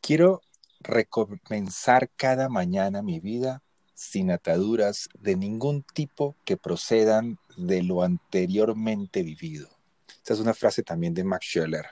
Quiero 0.00 0.42
recomenzar 0.80 2.10
cada 2.16 2.48
mañana 2.48 3.02
mi 3.02 3.20
vida 3.20 3.62
sin 3.94 4.32
ataduras 4.32 5.08
de 5.20 5.36
ningún 5.36 5.84
tipo 5.84 6.34
que 6.44 6.56
procedan 6.56 7.38
de 7.56 7.84
lo 7.84 8.02
anteriormente 8.02 9.22
vivido. 9.22 9.68
Esta 10.08 10.34
es 10.34 10.40
una 10.40 10.54
frase 10.54 10.82
también 10.82 11.14
de 11.14 11.22
Max 11.22 11.46
Scheller. 11.46 11.86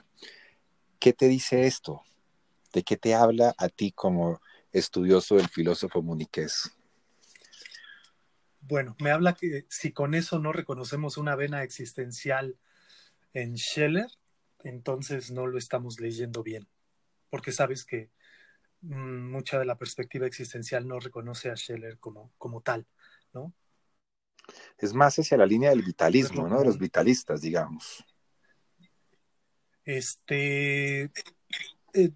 ¿Qué 1.01 1.13
te 1.13 1.27
dice 1.27 1.65
esto? 1.65 2.03
¿De 2.73 2.83
qué 2.83 2.95
te 2.95 3.15
habla 3.15 3.55
a 3.57 3.69
ti 3.69 3.91
como 3.91 4.39
estudioso 4.71 5.35
del 5.35 5.49
filósofo 5.49 6.03
muniqués? 6.03 6.77
Bueno, 8.61 8.95
me 9.01 9.09
habla 9.09 9.33
que 9.33 9.65
si 9.67 9.93
con 9.93 10.13
eso 10.13 10.37
no 10.37 10.53
reconocemos 10.53 11.17
una 11.17 11.35
vena 11.35 11.63
existencial 11.63 12.55
en 13.33 13.57
Scheller, 13.57 14.11
entonces 14.63 15.31
no 15.31 15.47
lo 15.47 15.57
estamos 15.57 15.99
leyendo 15.99 16.43
bien, 16.43 16.67
porque 17.31 17.51
sabes 17.51 17.83
que 17.83 18.11
mm, 18.81 19.31
mucha 19.31 19.57
de 19.57 19.65
la 19.65 19.79
perspectiva 19.79 20.27
existencial 20.27 20.87
no 20.87 20.99
reconoce 20.99 21.49
a 21.49 21.55
Scheller 21.55 21.97
como, 21.97 22.31
como 22.37 22.61
tal, 22.61 22.85
¿no? 23.33 23.55
Es 24.77 24.93
más 24.93 25.17
hacia 25.17 25.37
la 25.37 25.47
línea 25.47 25.71
del 25.71 25.81
vitalismo, 25.81 26.47
¿no? 26.47 26.59
De 26.59 26.65
los 26.65 26.77
vitalistas, 26.77 27.41
digamos. 27.41 28.05
Este, 29.91 31.11
eh, 31.93 32.11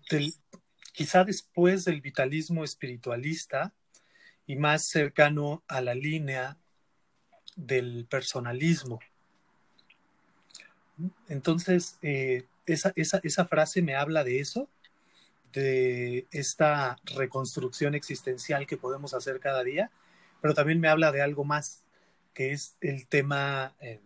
quizá 0.94 1.26
después 1.26 1.84
del 1.84 2.00
vitalismo 2.00 2.64
espiritualista 2.64 3.74
y 4.48 4.56
más 4.56 4.86
cercano 4.86 5.62
a 5.68 5.82
la 5.82 5.94
línea 5.94 6.58
del 7.58 8.08
personalismo. 8.10 9.02
Entonces, 11.28 11.98
eh, 12.02 12.46
esa, 12.66 12.94
esa, 12.96 13.46
frase 13.46 13.82
me 13.82 13.96
habla 13.96 14.24
de 14.24 14.40
eso, 14.40 14.70
de 15.52 16.28
esta 16.32 16.98
reconstrucción 17.04 17.94
existencial 17.94 18.68
que 18.68 18.78
podemos 18.78 19.14
hacer 19.14 19.42
cada 19.42 19.66
día, 19.66 19.92
pero 20.42 20.54
también 20.54 20.80
me 20.80 20.88
habla 20.88 21.12
de 21.12 21.22
algo 21.22 21.44
más, 21.44 21.84
que 22.34 22.54
es 22.54 22.78
el 22.80 23.06
tema 23.08 23.76
eh, 23.82 24.00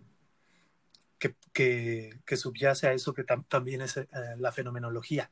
que, 1.20 2.38
subyace 2.38 2.88
a 2.88 2.94
eso 2.94 3.14
que 3.14 3.24
también 3.24 3.82
es 3.82 3.98
eh, 3.98 4.08
la 4.38 4.52
fenomenología. 4.52 5.30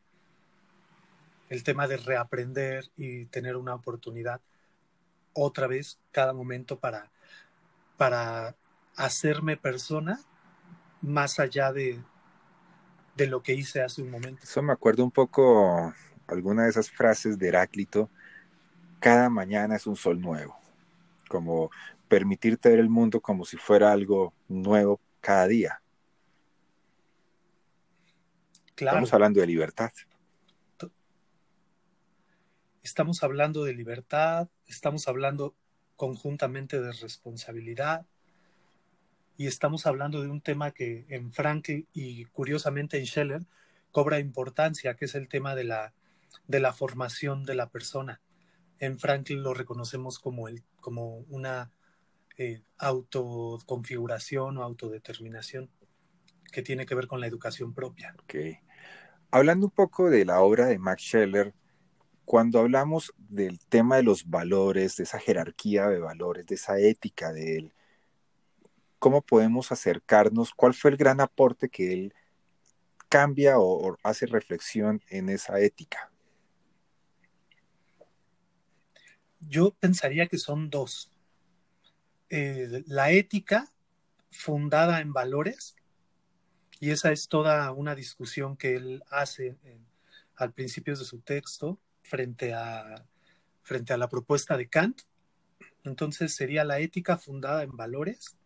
El 1.49 1.63
tema 1.63 1.87
de 1.87 1.97
reaprender 1.97 2.91
y 2.97 3.25
tener 3.25 3.55
una 3.55 3.73
oportunidad 3.73 4.41
otra 5.33 5.67
vez 5.67 5.99
cada 6.11 6.33
momento 6.33 6.79
para, 6.79 7.09
para 7.95 8.55
hacerme 8.95 9.55
persona 9.55 10.19
más 11.01 11.39
allá 11.39 11.71
de, 11.71 12.01
de 13.15 13.27
lo 13.27 13.41
que 13.41 13.53
hice 13.53 13.81
hace 13.81 14.01
un 14.01 14.11
momento. 14.11 14.43
Eso 14.43 14.61
me 14.61 14.73
acuerdo 14.73 15.03
un 15.03 15.11
poco 15.11 15.93
alguna 16.27 16.63
de 16.63 16.69
esas 16.69 16.89
frases 16.89 17.37
de 17.37 17.47
Heráclito, 17.47 18.09
cada 18.99 19.29
mañana 19.29 19.75
es 19.75 19.87
un 19.87 19.95
sol 19.95 20.19
nuevo, 20.19 20.57
como 21.29 21.69
permitirte 22.09 22.69
ver 22.69 22.79
el 22.79 22.89
mundo 22.89 23.21
como 23.21 23.45
si 23.45 23.57
fuera 23.57 23.91
algo 23.91 24.33
nuevo 24.47 24.99
cada 25.21 25.47
día. 25.47 25.81
Estamos 28.75 29.13
hablando 29.13 29.41
de 29.41 29.47
libertad. 29.47 29.91
Estamos 32.83 33.23
hablando 33.23 33.63
de 33.65 33.73
libertad, 33.73 34.47
estamos 34.67 35.07
hablando 35.07 35.55
conjuntamente 35.95 36.79
de 36.79 36.93
responsabilidad 36.93 38.05
y 39.35 39.47
estamos 39.47 39.85
hablando 39.85 40.21
de 40.21 40.29
un 40.29 40.41
tema 40.41 40.71
que 40.71 41.05
en 41.09 41.33
Frankl 41.33 41.85
y 41.93 42.25
curiosamente 42.25 42.97
en 42.97 43.05
Scheller 43.05 43.41
cobra 43.91 44.19
importancia, 44.19 44.95
que 44.95 45.05
es 45.05 45.15
el 45.15 45.27
tema 45.27 45.53
de 45.55 45.63
la, 45.63 45.93
de 46.47 46.59
la 46.59 46.71
formación 46.71 47.45
de 47.45 47.55
la 47.55 47.69
persona. 47.69 48.21
En 48.79 48.99
Frankl 48.99 49.33
lo 49.33 49.53
reconocemos 49.53 50.19
como, 50.19 50.47
el, 50.47 50.63
como 50.79 51.17
una 51.29 51.71
eh, 52.37 52.61
autoconfiguración 52.77 54.57
o 54.57 54.63
autodeterminación 54.63 55.69
que 56.51 56.61
tiene 56.61 56.85
que 56.85 56.95
ver 56.95 57.07
con 57.07 57.19
la 57.19 57.27
educación 57.27 57.73
propia. 57.73 58.15
Okay. 58.23 58.59
Hablando 59.31 59.67
un 59.67 59.71
poco 59.71 60.09
de 60.09 60.23
la 60.25 60.39
obra 60.39 60.67
de 60.67 60.79
Max 60.79 61.03
Scheller, 61.03 61.53
cuando 62.25 62.59
hablamos 62.59 63.13
del 63.17 63.59
tema 63.59 63.97
de 63.97 64.03
los 64.03 64.29
valores, 64.29 64.97
de 64.97 65.03
esa 65.03 65.19
jerarquía 65.19 65.87
de 65.87 65.99
valores, 65.99 66.45
de 66.45 66.55
esa 66.55 66.79
ética 66.79 67.31
de 67.31 67.57
él, 67.57 67.73
¿cómo 68.99 69.21
podemos 69.21 69.71
acercarnos? 69.71 70.53
¿Cuál 70.53 70.73
fue 70.73 70.91
el 70.91 70.97
gran 70.97 71.21
aporte 71.21 71.69
que 71.69 71.93
él 71.93 72.13
cambia 73.09 73.59
o, 73.59 73.97
hace 74.03 74.25
reflexión 74.25 75.01
en 75.09 75.29
esa 75.29 75.59
ética? 75.59 76.11
Yo 79.39 79.71
pensaría 79.79 80.27
que 80.27 80.37
son 80.37 80.69
dos. 80.69 81.11
Eh, 82.29 82.83
la 82.87 83.11
ética 83.11 83.71
fundada 84.31 85.01
en 85.01 85.13
valores, 85.13 85.75
y 86.79 86.91
esa 86.91 87.11
es 87.11 87.27
toda 87.27 87.71
una 87.71 87.95
discusión 87.95 88.57
que 88.57 88.75
él 88.75 89.03
hace 89.09 89.57
al 90.35 90.53
principio 90.53 90.95
de 90.95 91.03
su 91.03 91.19
texto 91.19 91.79
frente 92.03 92.53
a, 92.53 93.05
frente 93.61 93.93
a 93.93 93.97
la 93.97 94.07
propuesta 94.07 94.57
de 94.57 94.69
Kant. 94.69 95.01
Entonces 95.83 96.35
sería 96.35 96.63
la 96.63 96.79
ética 96.79 97.17
fundada 97.17 97.63
en 97.63 97.75
valores 97.75 98.37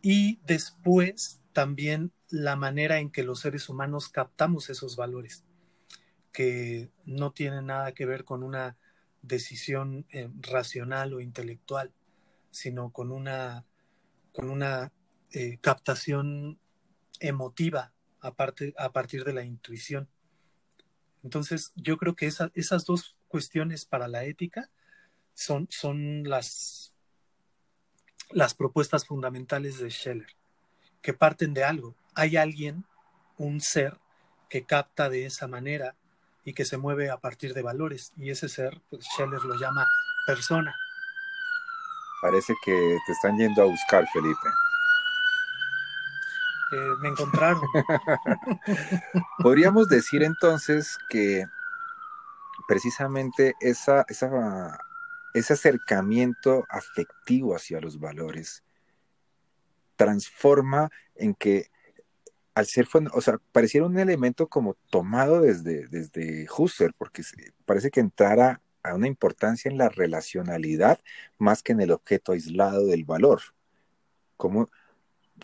y 0.00 0.40
después 0.44 1.40
también 1.52 2.12
la 2.28 2.56
manera 2.56 2.98
en 2.98 3.10
que 3.10 3.22
los 3.22 3.40
seres 3.40 3.68
humanos 3.68 4.08
captamos 4.08 4.70
esos 4.70 4.96
valores, 4.96 5.44
que 6.32 6.90
no 7.04 7.32
tienen 7.32 7.66
nada 7.66 7.92
que 7.92 8.06
ver 8.06 8.24
con 8.24 8.42
una 8.42 8.76
decisión 9.20 10.06
eh, 10.10 10.30
racional 10.40 11.12
o 11.14 11.20
intelectual, 11.20 11.92
sino 12.52 12.90
con 12.90 13.10
una, 13.10 13.64
con 14.32 14.48
una 14.50 14.92
eh, 15.32 15.58
captación 15.60 16.60
emotiva 17.18 17.92
a, 18.20 18.28
a 18.28 18.92
partir 18.92 19.24
de 19.24 19.32
la 19.32 19.42
intuición. 19.42 20.08
Entonces, 21.24 21.72
yo 21.74 21.96
creo 21.96 22.14
que 22.14 22.26
esas 22.26 22.84
dos 22.84 23.16
cuestiones 23.28 23.84
para 23.84 24.06
la 24.06 24.24
ética 24.24 24.70
son, 25.34 25.66
son 25.70 26.24
las, 26.24 26.94
las 28.30 28.54
propuestas 28.54 29.06
fundamentales 29.06 29.78
de 29.78 29.90
Scheller, 29.90 30.36
que 31.00 31.14
parten 31.14 31.54
de 31.54 31.64
algo. 31.64 31.96
Hay 32.14 32.36
alguien, 32.36 32.84
un 33.38 33.60
ser, 33.60 33.98
que 34.48 34.64
capta 34.66 35.08
de 35.08 35.24
esa 35.24 35.46
manera 35.48 35.96
y 36.44 36.52
que 36.52 36.66
se 36.66 36.76
mueve 36.76 37.08
a 37.08 37.16
partir 37.16 37.54
de 37.54 37.62
valores. 37.62 38.12
Y 38.18 38.28
ese 38.30 38.50
ser, 38.50 38.82
pues 38.90 39.04
Scheller 39.06 39.42
lo 39.44 39.58
llama 39.58 39.86
persona. 40.26 40.74
Parece 42.22 42.54
que 42.64 42.98
te 43.04 43.12
están 43.12 43.36
yendo 43.36 43.62
a 43.62 43.66
buscar, 43.66 44.06
Felipe. 44.12 44.48
Eh, 46.72 46.94
me 47.00 47.08
encontraron. 47.08 47.60
Podríamos 49.38 49.88
decir 49.88 50.22
entonces 50.22 50.96
que 51.10 51.44
precisamente 52.68 53.54
esa, 53.60 54.06
esa, 54.08 54.78
ese 55.34 55.52
acercamiento 55.52 56.64
afectivo 56.70 57.56
hacia 57.56 57.80
los 57.80 57.98
valores 57.98 58.62
transforma 59.96 60.90
en 61.16 61.34
que 61.34 61.72
al 62.54 62.66
ser, 62.66 62.86
o 63.12 63.20
sea, 63.20 63.38
pareciera 63.50 63.84
un 63.84 63.98
elemento 63.98 64.46
como 64.46 64.74
tomado 64.90 65.40
desde, 65.40 65.88
desde 65.88 66.46
Husserl, 66.56 66.94
porque 66.96 67.22
parece 67.66 67.90
que 67.90 67.98
entrara 67.98 68.61
a 68.82 68.94
una 68.94 69.06
importancia 69.06 69.70
en 69.70 69.78
la 69.78 69.88
relacionalidad 69.88 71.00
más 71.38 71.62
que 71.62 71.72
en 71.72 71.80
el 71.80 71.90
objeto 71.90 72.32
aislado 72.32 72.86
del 72.86 73.04
valor. 73.04 73.40
Como, 74.36 74.70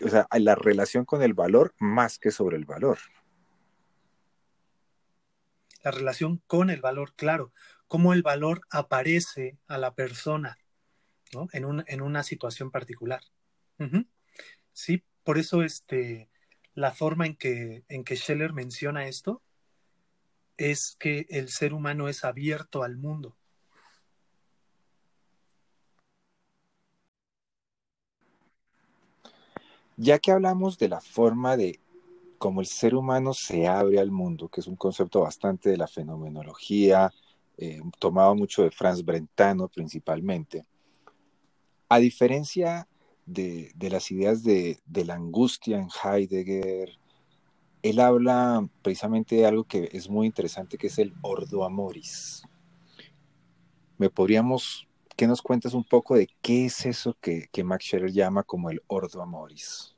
o 0.03 0.09
sea, 0.09 0.27
la 0.37 0.55
relación 0.55 1.05
con 1.05 1.21
el 1.21 1.33
valor 1.33 1.73
más 1.79 2.19
que 2.19 2.31
sobre 2.31 2.57
el 2.57 2.65
valor. 2.65 2.97
La 5.83 5.91
relación 5.91 6.41
con 6.47 6.69
el 6.69 6.81
valor, 6.81 7.13
claro, 7.15 7.53
cómo 7.87 8.13
el 8.13 8.21
valor 8.21 8.61
aparece 8.69 9.57
a 9.67 9.77
la 9.77 9.95
persona 9.95 10.57
¿no? 11.33 11.47
en, 11.53 12.01
una 12.01 12.23
situación 12.23 12.71
particular. 12.71 13.21
Sí, 14.73 15.03
por 15.23 15.37
eso 15.37 15.63
este, 15.63 16.29
la 16.73 16.91
forma 16.91 17.25
en 17.25 17.35
que, 17.35 17.83
en 17.87 18.03
que 18.03 18.17
Scheller 18.17 18.51
menciona 18.51 19.07
esto 19.07 19.41
es 20.59 20.97
que 20.99 21.25
el 21.29 21.47
ser 21.49 21.73
humano 21.73 22.09
es 22.09 22.25
abierto 22.25 22.83
al 22.83 22.97
mundo. 22.97 23.35
Ya 29.95 30.19
que 30.19 30.31
hablamos 30.31 30.77
de 30.77 30.89
la 30.89 31.01
forma 31.01 31.57
de 31.57 31.79
cómo 32.37 32.61
el 32.61 32.67
ser 32.67 32.93
humano 32.95 33.33
se 33.33 33.67
abre 33.67 33.99
al 33.99 34.11
mundo, 34.11 34.49
que 34.49 34.59
es 34.59 34.67
un 34.67 34.75
concepto 34.75 35.21
bastante 35.21 35.69
de 35.69 35.77
la 35.77 35.87
fenomenología, 35.87 37.11
eh, 37.57 37.81
tomado 37.97 38.35
mucho 38.35 38.63
de 38.63 38.71
Franz 38.71 39.03
Brentano 39.03 39.69
principalmente, 39.69 40.65
a 41.87 41.99
diferencia 41.99 42.87
de, 43.25 43.73
las 43.79 44.11
ideas 44.11 44.43
de, 44.43 44.79
de, 44.85 45.05
la 45.05 45.15
angustia 45.15 45.77
en 45.77 45.89
Heidegger, 46.03 46.98
él 47.81 47.99
habla 47.99 48.67
precisamente 48.81 49.35
de 49.35 49.45
algo 49.45 49.63
que 49.63 49.89
es 49.93 50.09
muy 50.09 50.27
interesante, 50.27 50.77
que 50.77 50.87
es 50.87 50.99
el 50.99 51.13
ordo 51.21 51.63
amoris. 51.63 52.43
¿Me 53.97 54.09
podríamos 54.09 54.89
¿Qué 55.19 55.27
nos 55.27 55.41
cuentas 55.41 55.73
un 55.73 55.83
poco 55.83 56.15
de 56.15 56.29
qué 56.41 56.67
es 56.67 56.85
eso 56.85 57.17
que, 57.19 57.49
Max 57.61 57.83
Scherer 57.83 58.13
llama 58.13 58.43
como 58.43 58.69
el 58.69 58.81
ordo 58.87 59.21
amoris? 59.21 59.93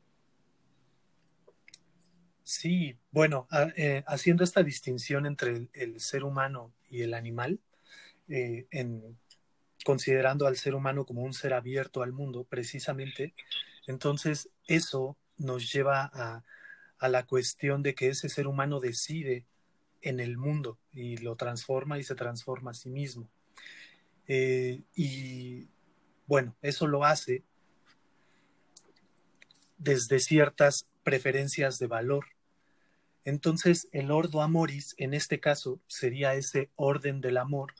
Sí, 2.41 2.98
bueno, 3.12 3.48
eh, 3.76 4.04
haciendo 4.08 4.44
esta 4.44 4.63
distinción 4.63 5.28
entre 5.28 5.70
el, 5.74 6.00
ser 6.00 6.24
humano 6.24 6.74
y 6.89 7.04
el 7.04 7.13
animal, 7.13 7.60
eh, 8.30 8.65
en, 8.72 9.15
considerando 9.86 10.48
al 10.48 10.58
ser 10.58 10.74
humano 10.74 11.06
como 11.06 11.22
un 11.22 11.34
ser 11.34 11.54
abierto 11.54 12.02
al 12.02 12.13
mundo, 12.13 12.44
precisamente, 12.44 13.36
entonces 13.86 14.50
eso 14.65 15.17
nos 15.38 15.72
lleva 15.72 16.10
a, 16.15 16.44
a 17.01 17.09
la 17.09 17.25
cuestión 17.25 17.81
de 17.81 17.95
que 17.95 18.09
ese 18.09 18.29
ser 18.29 18.47
humano 18.47 18.79
decide 18.79 19.43
en 20.01 20.19
el 20.19 20.37
mundo 20.37 20.77
y 20.93 21.17
lo 21.17 21.35
transforma 21.35 21.97
y 21.97 22.03
se 22.03 22.13
transforma 22.13 22.71
a 22.71 22.75
sí 22.75 22.89
mismo. 22.89 23.27
Eh, 24.27 24.83
y 24.95 25.67
bueno, 26.27 26.55
eso 26.61 26.85
lo 26.85 27.03
hace 27.03 27.43
desde 29.79 30.19
ciertas 30.19 30.87
preferencias 31.03 31.79
de 31.79 31.87
valor. 31.87 32.27
Entonces, 33.25 33.87
el 33.91 34.11
ordo 34.11 34.43
amoris, 34.43 34.93
en 34.97 35.15
este 35.15 35.39
caso, 35.39 35.79
sería 35.87 36.35
ese 36.35 36.69
orden 36.75 37.19
del 37.19 37.37
amor 37.37 37.73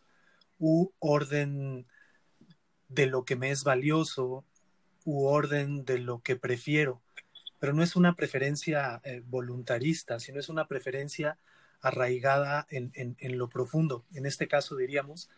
u 0.57 0.89
orden 0.97 1.86
de 2.89 3.05
lo 3.05 3.23
que 3.23 3.36
me 3.36 3.51
es 3.51 3.63
valioso 3.63 4.43
u 5.05 5.25
orden 5.25 5.86
de 5.86 5.99
lo 5.99 6.21
que 6.23 6.36
prefiero. 6.36 7.03
Pero 7.62 7.74
no 7.74 7.84
es 7.84 7.95
una 7.95 8.15
preferencia 8.15 9.02
eh, 9.04 9.21
voluntarista, 9.24 10.19
sino 10.19 10.39
es 10.39 10.50
una 10.50 10.67
preferencia 10.67 11.38
arraigada 11.80 12.65
en, 12.71 12.91
en, 12.95 13.38
lo 13.38 13.50
profundo. 13.50 14.04
En 14.15 14.26
este 14.26 14.47
caso, 14.47 14.76
diríamos, 14.76 15.30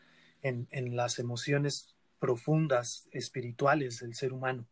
en, 0.41 0.95
las 0.95 1.19
emociones 1.19 1.95
profundas, 2.19 3.09
espirituales 3.11 3.99
del 3.99 4.15
ser 4.15 4.31
humano. 4.31 4.65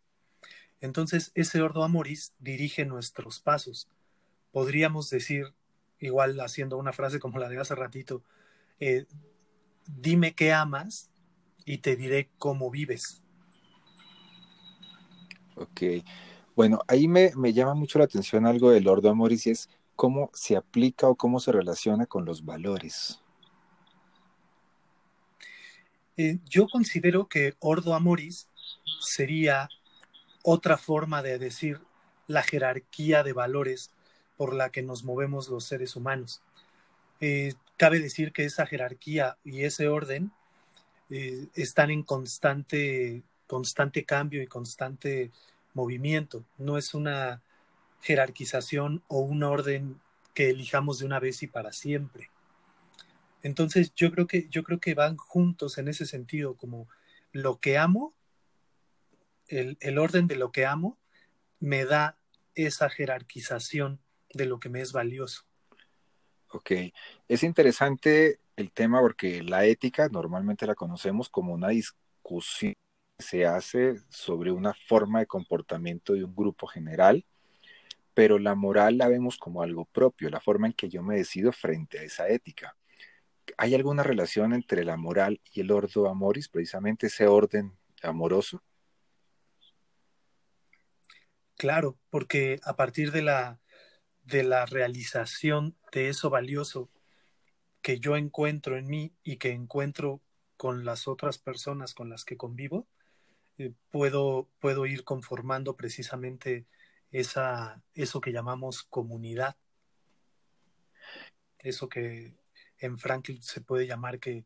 Entonces, 0.79 1.33
ese 1.35 1.61
ordo 1.61 1.83
amoris 1.83 2.31
dirige 2.39 2.85
nuestros 2.85 3.41
pasos. 3.41 3.89
Podríamos 4.53 5.09
decir, 5.09 5.53
igual 5.99 6.39
haciendo 6.39 6.77
una 6.77 6.93
frase 6.93 7.19
como 7.19 7.37
la 7.37 7.49
de 7.49 7.59
hace 7.59 7.75
ratito, 7.75 8.23
eh, 8.79 9.07
dime 9.87 10.35
qué 10.35 10.53
amas 10.53 11.09
y 11.65 11.79
te 11.79 11.97
diré 11.97 12.29
cómo 12.37 12.71
vives. 12.71 13.21
Ok. 15.55 15.81
Bueno, 16.55 16.79
ahí 16.87 17.07
me, 17.07 17.31
me 17.35 17.53
llama 17.53 17.73
mucho 17.73 17.99
la 17.99 18.05
atención 18.05 18.45
algo 18.45 18.71
del 18.71 18.87
ordo 18.87 19.09
amoris 19.09 19.47
y 19.47 19.51
es 19.51 19.69
cómo 19.95 20.29
se 20.33 20.55
aplica 20.55 21.07
o 21.07 21.15
cómo 21.15 21.39
se 21.39 21.51
relaciona 21.51 22.05
con 22.05 22.25
los 22.25 22.43
valores. 22.43 23.21
Eh, 26.17 26.39
yo 26.49 26.67
considero 26.67 27.27
que 27.27 27.55
Ordo 27.59 27.95
Amoris 27.95 28.47
sería 28.99 29.69
otra 30.43 30.77
forma 30.77 31.21
de 31.21 31.39
decir 31.39 31.79
la 32.27 32.43
jerarquía 32.43 33.23
de 33.23 33.33
valores 33.33 33.91
por 34.37 34.53
la 34.53 34.71
que 34.71 34.81
nos 34.81 35.03
movemos 35.03 35.49
los 35.49 35.63
seres 35.63 35.95
humanos. 35.95 36.41
Eh, 37.21 37.53
cabe 37.77 37.99
decir 37.99 38.33
que 38.33 38.45
esa 38.45 38.65
jerarquía 38.65 39.37
y 39.43 39.63
ese 39.63 39.87
orden 39.87 40.31
eh, 41.09 41.47
están 41.55 41.91
en 41.91 42.03
constante, 42.03 43.23
constante 43.47 44.03
cambio 44.03 44.41
y 44.41 44.47
constante 44.47 45.31
movimiento. 45.73 46.45
No 46.57 46.77
es 46.77 46.93
una 46.93 47.41
jerarquización 48.01 49.03
o 49.07 49.19
un 49.19 49.43
orden 49.43 49.99
que 50.33 50.49
elijamos 50.49 50.99
de 50.99 51.05
una 51.05 51.19
vez 51.19 51.43
y 51.43 51.47
para 51.47 51.73
siempre. 51.73 52.29
Entonces 53.43 53.93
yo 53.95 54.11
creo 54.11 54.27
que, 54.27 54.47
yo 54.49 54.63
creo 54.63 54.79
que 54.79 54.93
van 54.93 55.17
juntos 55.17 55.77
en 55.77 55.87
ese 55.87 56.05
sentido, 56.05 56.55
como 56.55 56.87
lo 57.31 57.59
que 57.59 57.77
amo, 57.77 58.13
el, 59.47 59.77
el 59.81 59.97
orden 59.97 60.27
de 60.27 60.35
lo 60.35 60.51
que 60.51 60.65
amo, 60.65 60.97
me 61.59 61.85
da 61.85 62.17
esa 62.55 62.89
jerarquización 62.89 63.99
de 64.33 64.45
lo 64.45 64.59
que 64.59 64.69
me 64.69 64.81
es 64.81 64.91
valioso. 64.91 65.43
Ok, 66.49 66.71
es 67.27 67.43
interesante 67.43 68.39
el 68.55 68.71
tema 68.71 68.99
porque 68.99 69.41
la 69.41 69.65
ética 69.65 70.09
normalmente 70.09 70.67
la 70.67 70.75
conocemos 70.75 71.29
como 71.29 71.53
una 71.53 71.69
discusión 71.69 72.73
se 73.21 73.45
hace 73.45 73.95
sobre 74.09 74.51
una 74.51 74.73
forma 74.73 75.19
de 75.19 75.27
comportamiento 75.27 76.13
de 76.13 76.23
un 76.23 76.35
grupo 76.35 76.67
general, 76.67 77.25
pero 78.13 78.39
la 78.39 78.55
moral 78.55 78.97
la 78.97 79.07
vemos 79.07 79.37
como 79.37 79.61
algo 79.61 79.85
propio, 79.85 80.29
la 80.29 80.41
forma 80.41 80.67
en 80.67 80.73
que 80.73 80.89
yo 80.89 81.01
me 81.03 81.15
decido 81.15 81.51
frente 81.51 81.99
a 81.99 82.03
esa 82.03 82.27
ética. 82.29 82.75
¿Hay 83.57 83.75
alguna 83.75 84.03
relación 84.03 84.53
entre 84.53 84.83
la 84.83 84.97
moral 84.97 85.41
y 85.53 85.61
el 85.61 85.71
ordo 85.71 86.07
amoris, 86.07 86.49
precisamente 86.49 87.07
ese 87.07 87.27
orden 87.27 87.77
amoroso? 88.01 88.63
Claro, 91.55 91.97
porque 92.09 92.59
a 92.63 92.75
partir 92.75 93.11
de 93.11 93.21
la, 93.21 93.59
de 94.23 94.43
la 94.43 94.65
realización 94.65 95.77
de 95.91 96.09
eso 96.09 96.29
valioso 96.29 96.89
que 97.81 97.99
yo 97.99 98.15
encuentro 98.15 98.77
en 98.77 98.87
mí 98.87 99.13
y 99.23 99.37
que 99.37 99.51
encuentro 99.51 100.21
con 100.57 100.85
las 100.85 101.07
otras 101.07 101.37
personas 101.37 101.93
con 101.93 102.09
las 102.09 102.25
que 102.25 102.37
convivo, 102.37 102.87
eh, 103.57 103.73
puedo, 103.89 104.49
puedo 104.59 104.85
ir 104.85 105.03
conformando 105.03 105.75
precisamente 105.75 106.65
esa, 107.11 107.81
eso 107.93 108.21
que 108.21 108.31
llamamos 108.31 108.83
comunidad. 108.83 109.55
Eso 111.59 111.89
que, 111.89 112.33
en 112.81 112.97
Franklin 112.97 113.41
se 113.41 113.61
puede 113.61 113.87
llamar 113.87 114.19
que 114.19 114.45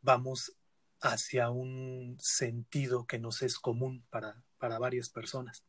vamos 0.00 0.56
hacia 1.00 1.50
un 1.50 2.16
sentido 2.20 3.06
que 3.06 3.18
nos 3.18 3.42
es 3.42 3.58
común 3.58 4.04
para, 4.08 4.42
para 4.58 4.78
varias 4.78 5.10
personas. 5.10 5.64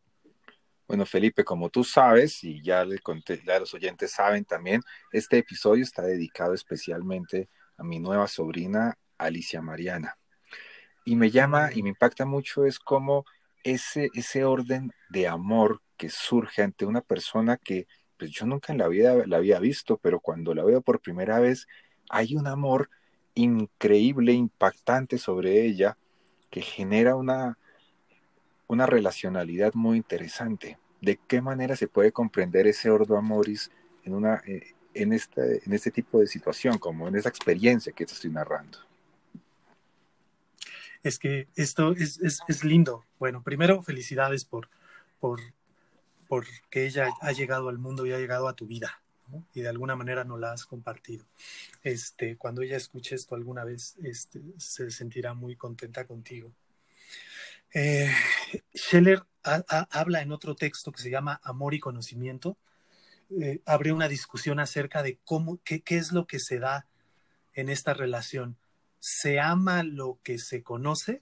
Bueno, 0.87 1.05
Felipe, 1.05 1.43
como 1.43 1.69
tú 1.69 1.83
sabes, 1.83 2.43
y 2.45 2.61
ya, 2.61 2.85
le 2.85 2.99
conté, 2.99 3.41
ya 3.45 3.59
los 3.59 3.73
oyentes 3.73 4.11
saben 4.11 4.45
también, 4.45 4.81
este 5.11 5.37
episodio 5.37 5.83
está 5.83 6.03
dedicado 6.03 6.53
especialmente 6.53 7.49
a 7.75 7.83
mi 7.83 7.99
nueva 7.99 8.27
sobrina, 8.27 8.97
Alicia 9.17 9.61
Mariana. 9.61 10.17
Y 11.07 11.15
me 11.15 11.31
llama 11.31 11.69
y 11.73 11.83
me 11.83 11.89
impacta 11.89 12.25
mucho 12.25 12.65
es 12.65 12.79
como 12.79 13.23
ese, 13.63 14.09
ese 14.13 14.43
orden 14.43 14.91
de 15.07 15.25
amor 15.29 15.81
que 15.95 16.09
surge 16.09 16.63
ante 16.63 16.85
una 16.85 16.99
persona 16.99 17.55
que 17.55 17.87
pues 18.17 18.29
yo 18.31 18.45
nunca 18.45 18.73
en 18.73 18.79
la 18.79 18.89
vida 18.89 19.15
la 19.25 19.37
había 19.37 19.57
visto, 19.59 19.95
pero 19.95 20.19
cuando 20.19 20.53
la 20.53 20.65
veo 20.65 20.81
por 20.81 20.99
primera 20.99 21.39
vez 21.39 21.65
hay 22.09 22.35
un 22.35 22.45
amor 22.45 22.89
increíble, 23.35 24.33
impactante 24.33 25.17
sobre 25.17 25.63
ella, 25.65 25.97
que 26.49 26.59
genera 26.59 27.15
una, 27.15 27.57
una 28.67 28.85
relacionalidad 28.85 29.75
muy 29.75 29.95
interesante. 29.95 30.77
¿De 30.99 31.17
qué 31.25 31.39
manera 31.41 31.77
se 31.77 31.87
puede 31.87 32.11
comprender 32.11 32.67
ese 32.67 32.89
ordo 32.89 33.15
amoris 33.15 33.71
en, 34.03 34.13
una, 34.13 34.41
eh, 34.45 34.73
en, 34.93 35.13
este, 35.13 35.61
en 35.65 35.71
este 35.71 35.89
tipo 35.89 36.19
de 36.19 36.27
situación, 36.27 36.77
como 36.77 37.07
en 37.07 37.15
esa 37.15 37.29
experiencia 37.29 37.93
que 37.93 38.05
te 38.05 38.11
estoy 38.11 38.31
narrando? 38.31 38.86
Es 41.03 41.19
que 41.19 41.47
esto 41.55 41.93
es, 41.93 42.19
es, 42.19 42.39
es 42.47 42.63
lindo. 42.63 43.05
Bueno, 43.19 43.43
primero 43.43 43.81
felicidades 43.81 44.45
por, 44.45 44.69
por, 45.19 45.39
por 46.27 46.45
que 46.69 46.85
ella 46.85 47.09
ha 47.21 47.31
llegado 47.31 47.69
al 47.69 47.77
mundo 47.77 48.05
y 48.05 48.13
ha 48.13 48.17
llegado 48.17 48.47
a 48.47 48.55
tu 48.55 48.67
vida 48.67 49.01
y 49.53 49.61
de 49.61 49.69
alguna 49.69 49.95
manera 49.95 50.23
no 50.23 50.37
la 50.37 50.51
has 50.51 50.65
compartido. 50.65 51.25
Este, 51.83 52.37
cuando 52.37 52.61
ella 52.61 52.77
escuche 52.77 53.15
esto 53.15 53.35
alguna 53.35 53.63
vez, 53.63 53.95
este, 54.03 54.41
se 54.57 54.91
sentirá 54.91 55.33
muy 55.33 55.55
contenta 55.55 56.05
contigo. 56.05 56.51
Eh, 57.73 58.11
Scheller 58.75 59.23
habla 59.43 60.21
en 60.21 60.31
otro 60.31 60.55
texto 60.55 60.91
que 60.91 61.01
se 61.01 61.09
llama 61.09 61.39
Amor 61.43 61.73
y 61.73 61.79
Conocimiento. 61.79 62.57
Eh, 63.41 63.61
abre 63.65 63.91
una 63.91 64.07
discusión 64.07 64.59
acerca 64.59 65.03
de 65.03 65.19
cómo, 65.25 65.59
qué, 65.63 65.81
qué 65.81 65.97
es 65.97 66.11
lo 66.11 66.25
que 66.25 66.39
se 66.39 66.59
da 66.59 66.85
en 67.53 67.69
esta 67.69 67.93
relación. 67.93 68.57
¿Se 68.99 69.39
ama 69.39 69.83
lo 69.83 70.19
que 70.23 70.37
se 70.39 70.63
conoce? 70.63 71.21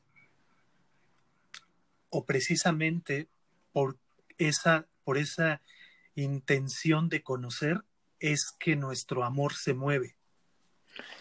¿O 2.10 2.26
precisamente 2.26 3.28
por 3.72 3.98
esa 4.38 4.88
por 5.06 5.18
esa 5.18 5.62
intención 6.16 7.08
de 7.10 7.22
conocer 7.22 7.84
es 8.20 8.52
que 8.60 8.76
nuestro 8.76 9.24
amor 9.24 9.54
se 9.54 9.74
mueve. 9.74 10.18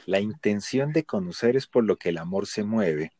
La 0.06 0.20
intención 0.20 0.92
de 0.92 1.04
conocer 1.04 1.56
es 1.56 1.66
por 1.66 1.84
lo 1.84 1.96
que 1.96 2.08
el 2.08 2.18
amor 2.18 2.46
se 2.46 2.64
mueve. 2.64 3.12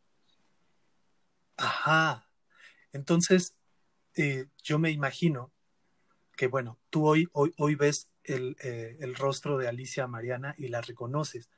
Ajá. 1.57 2.29
Entonces, 2.93 3.55
eh, 4.17 4.47
yo 4.63 4.79
me 4.79 4.91
imagino 4.91 5.53
que, 6.37 6.47
bueno, 6.47 6.79
tú 6.91 7.07
hoy, 7.07 7.29
hoy, 7.33 7.53
hoy 7.59 7.75
ves 7.75 8.09
el, 8.23 8.57
eh, 8.63 8.97
el 9.01 9.15
rostro 9.15 9.59
de 9.59 9.69
Alicia 9.69 10.07
Mariana 10.07 10.55
y 10.57 10.69
la 10.69 10.81
reconoces, 10.81 11.51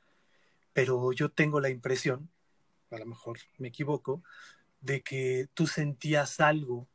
pero 0.77 1.11
yo 1.11 1.29
tengo 1.29 1.59
la 1.59 1.71
impresión, 1.71 2.29
a 2.91 2.99
lo 2.99 3.07
mejor 3.07 3.39
me 3.57 3.69
equivoco, 3.69 4.21
de 4.79 5.01
que 5.01 5.47
tú 5.55 5.65
sentías 5.65 6.39
algo 6.39 6.87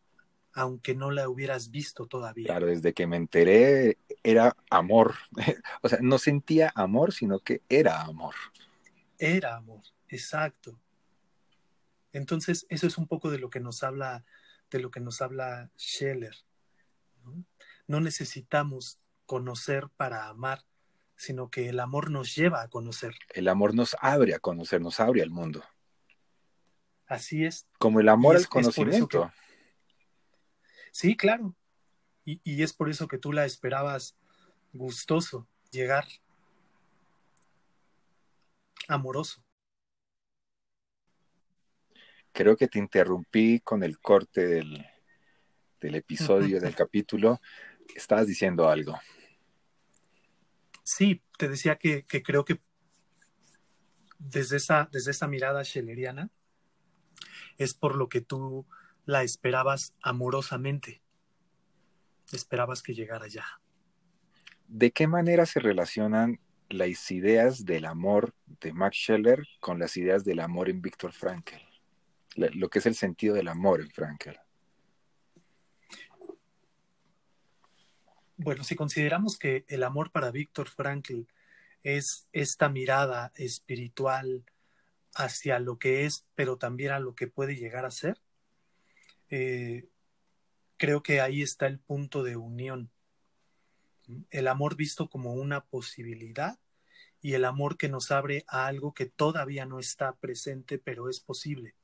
aunque 0.53 0.95
no 0.95 1.11
la 1.11 1.29
hubieras 1.29 1.73
visto 1.73 2.07
todavía. 2.07 2.47
Claro, 2.47 2.67
desde 2.69 2.93
que 2.93 3.09
me 3.09 3.17
enteré 3.17 3.99
era 4.23 4.57
amor. 4.71 5.17
o 5.83 5.89
sea, 5.89 5.99
no 6.01 6.19
sentía 6.19 6.71
amor, 6.77 7.13
sino 7.13 7.41
que 7.41 7.63
era 7.69 8.03
amor. 8.03 8.37
Era 9.19 9.57
amor, 9.57 9.83
exacto. 10.09 10.79
Entonces, 12.13 12.67
eso 12.69 12.87
es 12.87 12.97
un 12.99 13.09
poco 13.09 13.33
de 13.33 13.41
lo 13.41 13.51
que 13.51 13.59
nos 13.59 13.83
habla, 13.83 14.25
de 14.71 14.79
lo 14.79 14.93
que 14.93 15.01
nos 15.01 15.21
habla 15.21 15.73
Scheller. 15.77 16.37
¿no? 17.25 17.45
no 17.89 18.01
necesitamos 18.01 19.01
conocer 19.27 19.89
para 19.97 20.29
amar, 20.29 20.63
sino 21.23 21.51
que 21.51 21.69
el 21.69 21.79
amor 21.79 22.11
nos 22.11 22.35
lleva 22.35 22.63
a 22.63 22.69
conocer. 22.69 23.15
El 23.29 23.47
amor 23.47 23.77
nos 23.77 23.97
abre 24.01 24.35
a 24.35 24.41
conocer, 24.41 24.81
nos 24.81 24.99
abre 24.99 25.23
al 25.23 25.31
mundo. 25.31 25.63
Así 27.07 27.45
es. 27.45 27.69
Como 27.79 28.01
el 28.01 28.09
amor 28.09 28.35
al 28.35 28.49
conocimiento. 28.49 29.33
Sí, 30.91 31.17
claro. 31.17 31.55
Y, 32.25 32.41
y, 32.43 32.65
es 32.65 32.73
por 32.73 32.91
eso 32.91 33.07
que 33.07 33.19
tú 33.19 33.33
la 33.33 33.45
esperabas 33.45 34.17
gustoso 34.73 35.47
llegar, 35.71 36.07
amoroso. 38.89 39.45
Creo 42.33 42.57
que 42.57 42.67
te 42.67 42.81
interrumpí 42.81 43.61
con 43.61 43.85
el 43.85 44.01
corte 44.01 44.45
del, 44.45 44.85
del 45.81 45.95
episodio, 45.95 46.61
del 46.61 46.75
capítulo. 46.75 47.41
Estabas 47.95 48.27
diciendo 48.27 48.69
algo. 48.69 48.99
Sí, 50.83 51.23
te 51.39 51.49
decía 51.49 51.77
que, 51.77 52.05
creo 52.07 52.45
que 52.45 52.61
desde 54.19 54.57
esa, 54.57 54.89
desde 54.91 55.11
esa 55.11 55.29
mirada 55.29 55.65
schelleriana 55.65 56.31
es 57.59 57.75
por 57.75 57.97
lo 57.97 58.09
que 58.09 58.21
tú 58.21 58.67
la 59.05 59.23
esperabas 59.23 59.95
amorosamente. 60.03 61.03
Esperabas 62.33 62.83
que 62.83 62.95
llegara 62.95 63.27
ya. 63.27 63.45
¿De 64.67 64.91
qué 64.91 65.07
manera 65.07 65.45
se 65.45 65.61
relacionan 65.61 66.41
las 66.69 67.11
ideas 67.11 67.65
del 67.65 67.85
amor 67.85 68.35
de 68.61 68.73
Max 68.73 68.97
Scheller 68.97 69.47
con 69.61 69.79
las 69.79 69.97
ideas 69.97 70.25
del 70.25 70.41
amor 70.41 70.71
en 70.71 70.81
Víctor 70.81 71.13
Frankl? 71.13 71.57
Lo 72.37 72.71
que 72.71 72.79
es 72.79 72.87
el 72.87 72.95
sentido 72.95 73.35
del 73.35 73.49
amor 73.49 73.83
en 73.83 73.91
Frankl. 73.91 74.31
Bueno, 78.43 78.65
si 78.65 78.75
consideramos 78.75 79.39
que 79.39 79.65
el 79.69 79.85
amor 79.85 80.11
para 80.11 80.33
Víctor 80.33 80.69
Frankl 80.69 81.23
es 81.85 82.27
esta 82.33 82.69
mirada 82.69 83.31
espiritual 83.37 84.45
hacia 85.15 85.61
lo 85.61 85.79
que 85.79 86.07
es, 86.07 86.27
pero 86.35 86.57
también 86.57 86.91
a 86.91 86.99
lo 86.99 87.15
que 87.15 87.29
puede 87.29 87.55
llegar 87.55 87.85
a 87.85 87.93
ser, 87.93 88.21
eh, 89.29 89.89
creo 90.77 91.05
que 91.05 91.21
ahí 91.21 91.43
está 91.43 91.69
el 91.69 91.79
punto 91.79 92.25
de 92.25 92.37
unión. 92.37 92.91
El 94.31 94.49
amor 94.49 94.75
visto 94.75 95.09
como 95.09 95.35
una 95.35 95.65
posibilidad 95.65 96.59
y 97.21 97.35
el 97.35 97.45
amor 97.45 97.77
que 97.77 97.89
nos 97.89 98.11
abre 98.11 98.45
a 98.49 98.67
algo 98.67 98.93
que 98.93 99.07
todavía 99.07 99.67
no 99.67 99.79
está 99.79 100.17
presente, 100.17 100.79
pero 100.79 101.09
es 101.09 101.21
posible. 101.21 101.77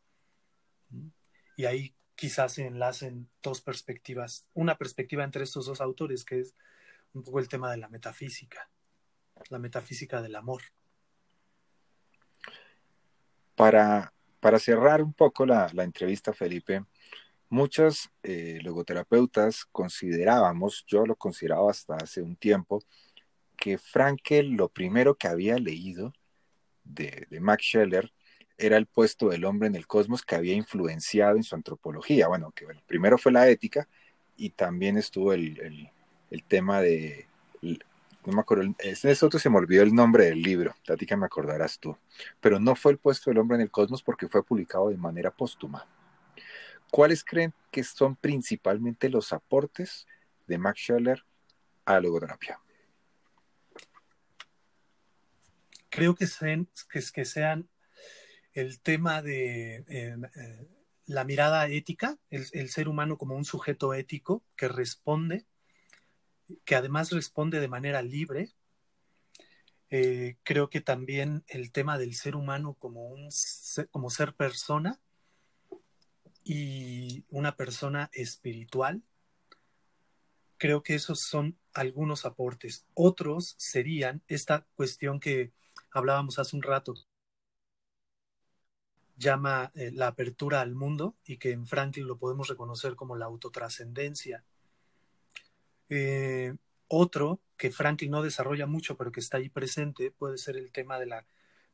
Y 1.56 1.66
ahí 1.66 1.94
quizás 2.18 2.54
se 2.54 2.66
enlacen 2.66 3.30
dos 3.44 3.60
perspectivas, 3.60 4.48
una 4.52 4.76
perspectiva 4.76 5.22
entre 5.22 5.44
estos 5.44 5.66
dos 5.66 5.80
autores, 5.80 6.24
que 6.24 6.40
es 6.40 6.56
un 7.12 7.22
poco 7.22 7.38
el 7.38 7.46
tema 7.46 7.70
de 7.70 7.76
la 7.76 7.88
metafísica, 7.88 8.68
la 9.50 9.60
metafísica 9.60 10.20
del 10.20 10.34
amor. 10.34 10.62
Para, 13.54 14.12
para 14.40 14.58
cerrar 14.58 15.00
un 15.00 15.14
poco 15.14 15.46
la, 15.46 15.70
entrevista, 15.76 16.32
Felipe, 16.32 16.84
Muchos 17.50 18.10
eh, 18.24 18.58
logoterapeutas 18.62 19.64
considerábamos, 19.72 20.84
yo 20.86 21.06
lo 21.06 21.16
consideraba 21.16 21.70
hasta 21.70 21.94
hace 21.94 22.20
un 22.20 22.36
tiempo, 22.36 22.82
que 23.56 23.78
Frankel 23.78 24.50
lo 24.50 24.68
primero 24.68 25.14
que 25.14 25.28
había 25.28 25.56
leído 25.56 26.12
de, 26.84 27.26
Max 27.40 27.64
Scheller 27.64 28.12
era 28.58 28.76
el 28.76 28.86
puesto 28.86 29.28
del 29.28 29.44
hombre 29.44 29.68
en 29.68 29.76
el 29.76 29.86
cosmos 29.86 30.24
que 30.24 30.34
había 30.34 30.54
influenciado 30.54 31.36
en 31.36 31.44
su 31.44 31.54
antropología. 31.54 32.28
Bueno, 32.28 32.50
que 32.50 32.66
primero 32.86 33.16
fue 33.16 33.32
la 33.32 33.48
ética 33.48 33.88
y 34.36 34.50
también 34.50 34.98
estuvo 34.98 35.32
el, 35.32 35.90
tema 36.48 36.80
de, 36.80 37.28
no 37.62 38.32
me 38.32 38.40
acuerdo, 38.40 38.74
ese 38.78 39.24
otro 39.24 39.38
se 39.38 39.48
me 39.48 39.58
olvidó 39.58 39.82
el 39.82 39.94
nombre 39.94 40.26
del 40.26 40.42
libro, 40.42 40.74
a 40.88 40.96
ti 40.96 41.06
que 41.06 41.16
me 41.16 41.26
acordarás 41.26 41.78
tú, 41.78 41.96
pero 42.40 42.58
no 42.58 42.74
fue 42.74 42.92
el 42.92 42.98
puesto 42.98 43.30
del 43.30 43.38
hombre 43.38 43.56
en 43.56 43.62
el 43.62 43.70
cosmos 43.70 44.02
porque 44.02 44.28
fue 44.28 44.44
publicado 44.44 44.90
de 44.90 44.96
manera 44.96 45.30
póstuma. 45.30 45.86
¿Cuáles 46.90 47.22
creen 47.22 47.52
que 47.70 47.84
son 47.84 48.16
principalmente 48.16 49.08
los 49.08 49.32
aportes 49.32 50.06
de 50.46 50.58
Max 50.58 50.80
Scheller 50.80 51.24
a 51.84 51.94
la 51.94 52.00
logoterapia? 52.00 52.60
Creo 55.90 56.14
que 56.14 56.26
sean, 56.26 56.68
que, 56.90 57.24
sean 57.24 57.68
el 58.60 58.80
tema 58.80 59.22
de 59.22 59.84
eh, 59.88 60.16
eh, 60.36 60.68
la 61.06 61.24
mirada 61.24 61.68
ética, 61.68 62.18
el, 62.30 62.68
ser 62.70 62.88
humano 62.88 63.16
como 63.16 63.36
un 63.36 63.44
sujeto 63.44 63.94
ético 63.94 64.44
que 64.56 64.68
responde, 64.68 65.46
que 66.64 66.74
además 66.74 67.10
responde 67.10 67.60
de 67.60 67.68
manera 67.68 68.02
libre. 68.02 68.50
Eh, 69.90 70.36
creo 70.42 70.68
que 70.68 70.80
también 70.80 71.44
el 71.46 71.72
tema 71.72 71.98
del 71.98 72.14
ser 72.14 72.36
humano 72.36 72.74
como, 72.74 73.08
un, 73.08 73.28
como 73.90 74.10
ser 74.10 74.34
persona, 74.34 75.00
y 76.44 77.26
una 77.28 77.56
persona 77.56 78.08
espiritual. 78.14 79.02
Creo 80.56 80.82
que 80.82 80.94
esos 80.94 81.20
son 81.20 81.58
algunos 81.74 82.24
aportes. 82.24 82.86
Otros 82.94 83.54
serían 83.58 84.22
esta 84.28 84.66
cuestión 84.74 85.20
que 85.20 85.52
hablábamos 85.90 86.38
hace 86.38 86.56
un 86.56 86.62
rato, 86.62 86.94
llama 89.18 89.70
eh, 89.74 89.90
la 89.92 90.06
apertura 90.08 90.60
al 90.60 90.74
mundo 90.74 91.16
y 91.24 91.36
que 91.36 91.52
en 91.52 91.66
Franklin 91.66 92.06
lo 92.06 92.16
podemos 92.16 92.48
reconocer 92.48 92.96
como 92.96 93.16
la 93.16 93.26
autotrascendencia. 93.26 94.44
Eh, 95.90 96.54
otro 96.86 97.40
que 97.56 97.70
Franklin 97.70 98.12
no 98.12 98.22
desarrolla 98.22 98.66
mucho, 98.66 98.96
pero 98.96 99.12
que 99.12 99.20
está 99.20 99.38
ahí 99.38 99.50
presente, 99.50 100.10
puede 100.10 100.38
ser 100.38 100.56
el 100.56 100.72
tema 100.72 100.98
de 100.98 101.06
la 101.06 101.26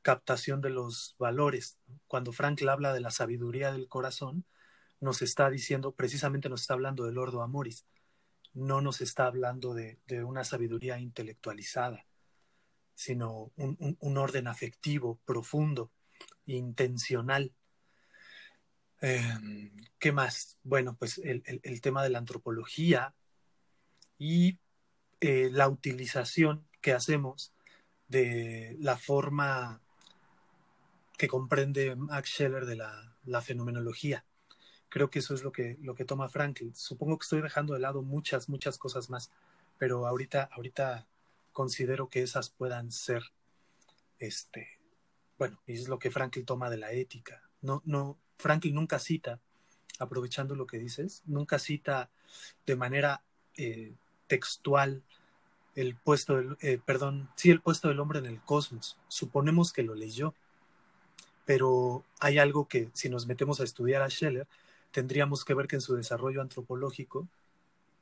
captación 0.03 0.61
de 0.61 0.71
los 0.71 1.15
valores. 1.19 1.79
Cuando 2.07 2.33
Franklin 2.33 2.71
habla 2.71 2.93
de 2.93 3.01
la 3.01 3.11
sabiduría 3.11 3.73
del 3.73 3.89
corazón, 3.89 4.45
nos 5.01 5.23
está 5.23 5.51
diciendo, 5.51 5.93
precisamente 5.93 6.49
nos 6.49 6.63
está 6.63 6.75
hablando 6.75 7.05
del 7.05 7.19
Ordo 7.19 7.43
Amoris, 7.43 7.87
no 8.55 8.81
nos 8.81 9.01
está 9.01 9.27
hablando 9.27 9.75
de, 9.75 9.99
una 10.25 10.45
sabiduría 10.45 10.99
intelectualizada, 10.99 12.07
sino 12.95 13.53
un, 13.57 14.17
orden 14.17 14.47
afectivo, 14.47 15.21
profundo, 15.25 15.91
intencional. 16.47 17.53
Em, 19.01 19.73
¿Qué 19.99 20.13
más? 20.13 20.59
Bueno, 20.63 20.97
pues 20.99 21.19
el, 21.19 21.81
tema 21.81 22.03
de 22.03 22.11
la 22.11 22.19
antropología 22.19 23.15
y 24.19 24.59
eh, 25.21 25.51
la 25.53 25.69
utilización 25.69 26.67
que 26.81 26.93
hacemos 26.93 27.53
de 28.09 28.77
la 28.81 28.97
forma 28.97 29.83
que 31.17 31.29
comprende 31.29 31.97
Max 31.97 32.31
Scheller 32.31 32.67
de 32.67 32.77
la 32.77 33.43
fenomenología 33.43 34.25
creo 34.95 35.11
que 35.11 35.19
eso 35.19 35.35
es 35.35 35.43
lo 35.43 35.51
que, 35.51 35.77
lo 35.83 35.97
que 35.97 36.05
toma 36.05 36.29
Franklin. 36.29 36.73
Supongo 36.73 37.19
que 37.19 37.25
estoy 37.25 37.43
dejando 37.43 37.75
de 37.75 37.81
lado 37.81 38.03
muchas, 38.03 38.49
muchas 38.49 38.79
cosas 38.79 39.11
más, 39.11 39.33
pero 39.77 40.07
ahorita, 40.07 40.49
ahorita 40.53 41.09
considero 41.51 42.09
que 42.09 42.23
esas 42.23 42.49
puedan 42.51 42.93
ser, 42.93 43.25
este, 44.21 44.79
bueno, 45.39 45.59
es 45.67 45.89
lo 45.89 45.99
que 45.99 46.11
Franklin 46.11 46.45
toma 46.45 46.71
de 46.71 46.79
la 46.79 46.93
ética. 46.93 47.43
No, 47.63 47.83
no, 47.85 48.19
Franklin 48.39 48.75
nunca 48.75 48.99
cita, 48.99 49.41
aprovechando 49.99 50.55
lo 50.55 50.67
que 50.67 50.79
dices, 50.79 51.23
nunca 51.27 51.59
cita 51.59 52.11
de 52.67 52.77
manera 52.77 53.23
eh, 53.57 53.95
textual 54.27 55.03
el 55.75 55.97
puesto 55.97 56.37
del, 56.37 56.57
eh, 56.61 56.79
perdón, 56.85 57.29
sí, 57.37 57.51
el 57.51 57.61
puesto 57.61 57.89
del 57.89 58.01
hombre 58.01 58.21
en 58.21 58.27
el 58.27 58.41
cosmos. 58.41 58.97
Suponemos 59.09 59.73
que 59.73 59.83
lo 59.83 59.95
leyó, 59.95 60.35
pero 61.45 62.05
hay 62.21 62.39
algo 62.39 62.69
que 62.69 62.91
si 62.93 63.09
nos 63.09 63.27
metemos 63.27 63.61
a 63.61 63.65
estudiar 63.65 64.03
a 64.03 64.11
Scheller, 64.11 64.47
tendríamos 64.93 65.45
que 65.45 65.55
ver 65.55 65.67
que 65.67 65.77
en 65.77 65.83
su 65.83 65.97
desarrollo 65.97 66.41
antropológico 66.41 67.27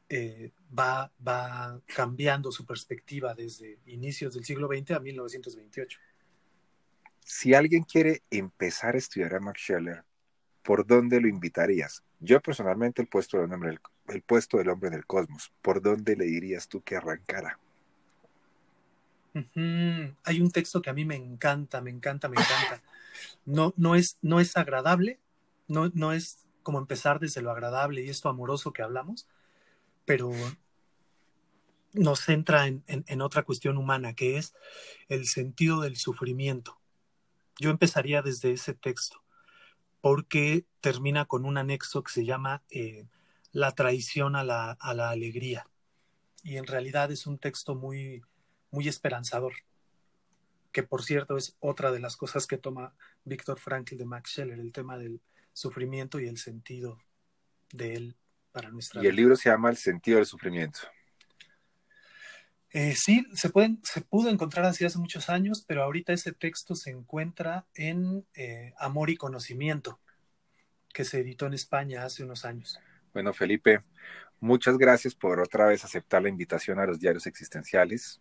eh, 0.09 0.51
va, 0.79 1.11
va 1.27 1.81
cambiando 1.87 2.53
su 2.53 2.67
perspectiva 2.67 3.35
desde 3.35 3.79
inicios 3.87 4.35
del 4.35 4.45
siglo 4.45 4.69
XX 4.69 4.93
a 4.93 5.01
1928. 5.01 5.99
Si 7.25 7.55
alguien 7.55 7.85
quiere 7.85 8.23
empezar 8.31 8.95
a 8.95 8.99
estudiar 8.99 9.35
a 9.35 9.41
Max 9.41 9.61
Scheller, 9.63 10.05
¿por 10.63 10.87
dónde 10.87 11.21
lo 11.21 11.29
invitarías? 11.29 12.03
Yo 12.21 12.41
personalmente 12.41 13.03
el 13.03 13.09
puesto 13.09 13.39
del 13.39 13.53
hombre, 13.53 13.79
el 14.09 14.23
puesto 14.23 14.59
del 14.59 14.69
hombre 14.69 14.89
en 14.89 14.95
el 14.95 15.07
cosmos, 15.07 15.53
¿por 15.63 15.83
dónde 15.83 16.17
le 16.17 16.25
dirías 16.25 16.69
tú 16.69 16.83
que 16.83 16.97
arrancara? 16.97 17.59
Hay 20.25 20.41
un 20.41 20.51
texto 20.51 20.83
que 20.83 20.91
a 20.91 20.93
mí 20.93 21.05
me 21.05 21.17
encanta, 21.17 21.81
me 21.81 21.91
encanta, 21.91 22.29
me 22.29 22.37
encanta. 22.37 22.83
No, 23.45 23.73
no, 23.77 23.95
es, 23.95 24.19
no 24.21 24.41
es 24.41 24.57
agradable, 24.57 25.19
no, 25.69 25.91
no 25.95 26.13
es 26.13 26.45
como 26.63 26.79
empezar 26.79 27.19
desde 27.19 27.43
lo 27.43 27.51
agradable 27.51 28.03
y 28.03 28.11
esto 28.11 28.29
amoroso 28.29 28.73
que 28.73 28.83
hablamos, 28.83 29.27
pero 30.05 30.33
nos 31.93 32.21
centra 32.21 32.67
en, 32.67 32.85
en, 32.87 33.21
otra 33.21 33.43
cuestión 33.43 33.79
humana, 33.79 34.15
que 34.15 34.39
es 34.39 34.55
el 35.09 35.27
sentido 35.27 35.81
del 35.81 35.97
sufrimiento. 35.97 36.79
Yo 37.59 37.71
empezaría 37.71 38.23
desde 38.23 38.53
ese 38.53 38.75
texto, 38.75 39.23
porque 40.01 40.65
termina 40.81 41.27
con 41.27 41.45
un 41.45 41.59
anexo 41.59 42.03
que 42.03 42.13
se 42.13 42.25
llama 42.25 42.63
eh, 42.71 43.07
La 43.53 43.73
traición 43.73 44.37
a 44.37 44.45
la, 44.45 44.73
a 44.73 44.95
la 44.95 45.11
alegría. 45.11 45.67
Y 46.43 46.57
en 46.57 46.67
realidad 46.67 47.11
es 47.13 47.27
un 47.27 47.39
texto 47.39 47.75
muy, 47.75 48.23
muy 48.71 48.89
esperanzador, 48.89 49.55
que 50.73 50.83
por 50.83 51.03
cierto 51.03 51.37
es 51.37 51.57
otra 51.61 51.93
de 51.93 52.01
las 52.01 52.17
cosas 52.17 52.47
que 52.47 52.59
toma 52.59 52.95
Víctor 53.25 53.61
Frankl 53.61 53.97
de 53.97 54.07
Max 54.07 54.31
Scheller, 54.31 54.59
el 54.59 54.73
tema 54.73 54.99
del 54.99 55.21
sufrimiento 55.53 56.19
y 56.19 56.27
el 56.27 56.39
sentido 56.39 56.99
de 57.73 57.95
él 57.95 58.17
para 58.53 58.71
nuestra 58.71 59.03
Y 59.03 59.07
el 59.07 59.17
libro 59.17 59.37
se 59.37 59.51
llama 59.51 59.71
El 59.71 59.77
sentido 59.77 60.17
del 60.17 60.27
sufrimiento. 60.27 60.81
Eh, 62.73 62.95
sí, 62.97 63.27
se, 63.35 63.51
pueden, 63.51 63.81
se 63.83 64.01
pudo 64.01 64.31
encontrar 64.31 64.65
así 64.65 64.85
hace 64.85 64.99
muchos 64.99 65.29
años, 65.29 65.63
pero 65.67 65.83
ahorita 65.83 66.13
ese 66.13 66.33
texto 66.33 66.75
se 66.75 66.91
encuentra 66.91 67.67
en 67.75 68.25
eh, 68.35 68.73
Amor 68.79 69.11
y 69.11 69.17
Conocimiento, 69.17 70.01
que 70.93 71.05
se 71.05 71.21
editó 71.21 71.47
en 71.47 71.55
España 71.55 72.05
hace 72.05 72.25
unos 72.25 72.47
años. 72.47 72.81
Bueno, 73.13 73.35
Felipe, 73.35 73.83
muchas 74.41 74.79
gracias 74.79 75.15
por 75.15 75.39
otra 75.41 75.67
vez 75.67 75.85
aceptar 75.85 76.23
la 76.23 76.31
invitación 76.31 76.79
a 76.79 76.87
los 76.87 76.99
diarios 76.99 77.27
existenciales 77.27 78.21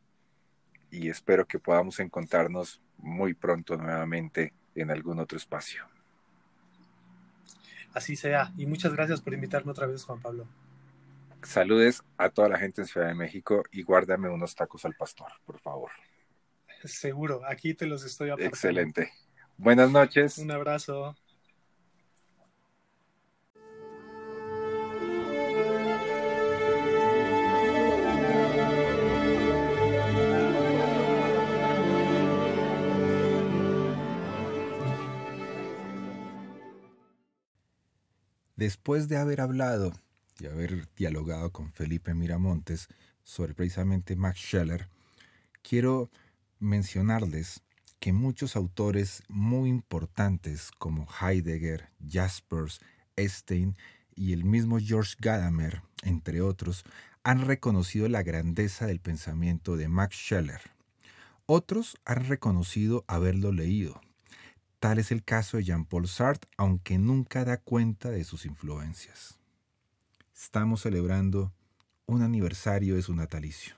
y 0.89 1.07
espero 1.07 1.47
que 1.47 1.59
podamos 1.59 2.01
encontrarnos 2.01 2.81
muy 2.97 3.33
pronto 3.33 3.77
nuevamente 3.77 4.53
en 4.75 4.91
algún 4.91 5.19
otro 5.19 5.37
espacio. 5.37 5.85
Así 7.93 8.17
sea, 8.17 8.51
y 8.57 8.65
muchas 8.65 8.93
gracias 8.93 9.21
por 9.21 9.33
invitarme 9.33 9.71
otra 9.71 9.87
vez, 9.87 10.03
Juan 10.03 10.21
Pablo. 10.21 10.47
Saludes 11.43 12.03
a 12.17 12.29
toda 12.29 12.49
la 12.49 12.57
gente 12.57 12.81
en 12.81 12.87
Ciudad 12.87 13.07
de 13.07 13.15
México 13.15 13.63
y 13.71 13.83
guárdame 13.83 14.29
unos 14.29 14.55
tacos 14.55 14.85
al 14.85 14.95
pastor, 14.95 15.31
por 15.45 15.59
favor. 15.59 15.91
Seguro, 16.83 17.41
aquí 17.47 17.73
te 17.73 17.85
los 17.85 18.03
estoy 18.03 18.29
apartando. 18.29 18.55
Excelente. 18.55 19.11
Buenas 19.57 19.91
noches. 19.91 20.37
Un 20.37 20.51
abrazo. 20.51 21.15
Después 38.55 39.07
de 39.07 39.17
haber 39.17 39.41
hablado 39.41 39.91
y 40.41 40.47
haber 40.47 40.87
dialogado 40.95 41.51
con 41.51 41.71
Felipe 41.71 42.13
Miramontes 42.13 42.87
sobre 43.23 43.53
precisamente 43.53 44.15
Max 44.15 44.39
Scheller, 44.39 44.89
quiero 45.61 46.09
mencionarles 46.59 47.61
que 47.99 48.13
muchos 48.13 48.55
autores 48.55 49.23
muy 49.27 49.69
importantes 49.69 50.71
como 50.77 51.07
Heidegger, 51.21 51.89
Jaspers, 52.05 52.81
Stein 53.17 53.77
y 54.15 54.33
el 54.33 54.43
mismo 54.43 54.79
George 54.79 55.15
Gadamer, 55.19 55.83
entre 56.03 56.41
otros, 56.41 56.83
han 57.23 57.45
reconocido 57.45 58.09
la 58.09 58.23
grandeza 58.23 58.87
del 58.87 58.99
pensamiento 58.99 59.77
de 59.77 59.87
Max 59.87 60.15
Scheller. 60.15 60.61
Otros 61.45 61.97
han 62.05 62.25
reconocido 62.27 63.03
haberlo 63.07 63.51
leído, 63.51 64.01
Tal 64.81 64.97
es 64.97 65.11
el 65.11 65.23
caso 65.23 65.57
de 65.57 65.63
Jean-Paul 65.63 66.07
Sartre, 66.07 66.49
aunque 66.57 66.97
nunca 66.97 67.45
da 67.45 67.57
cuenta 67.57 68.09
de 68.09 68.23
sus 68.23 68.47
influencias. 68.47 69.40
Estamos 70.35 70.81
celebrando 70.81 71.53
un 72.05 72.21
aniversario 72.21 72.95
de 72.95 73.01
su 73.01 73.15
natalicio. 73.15 73.75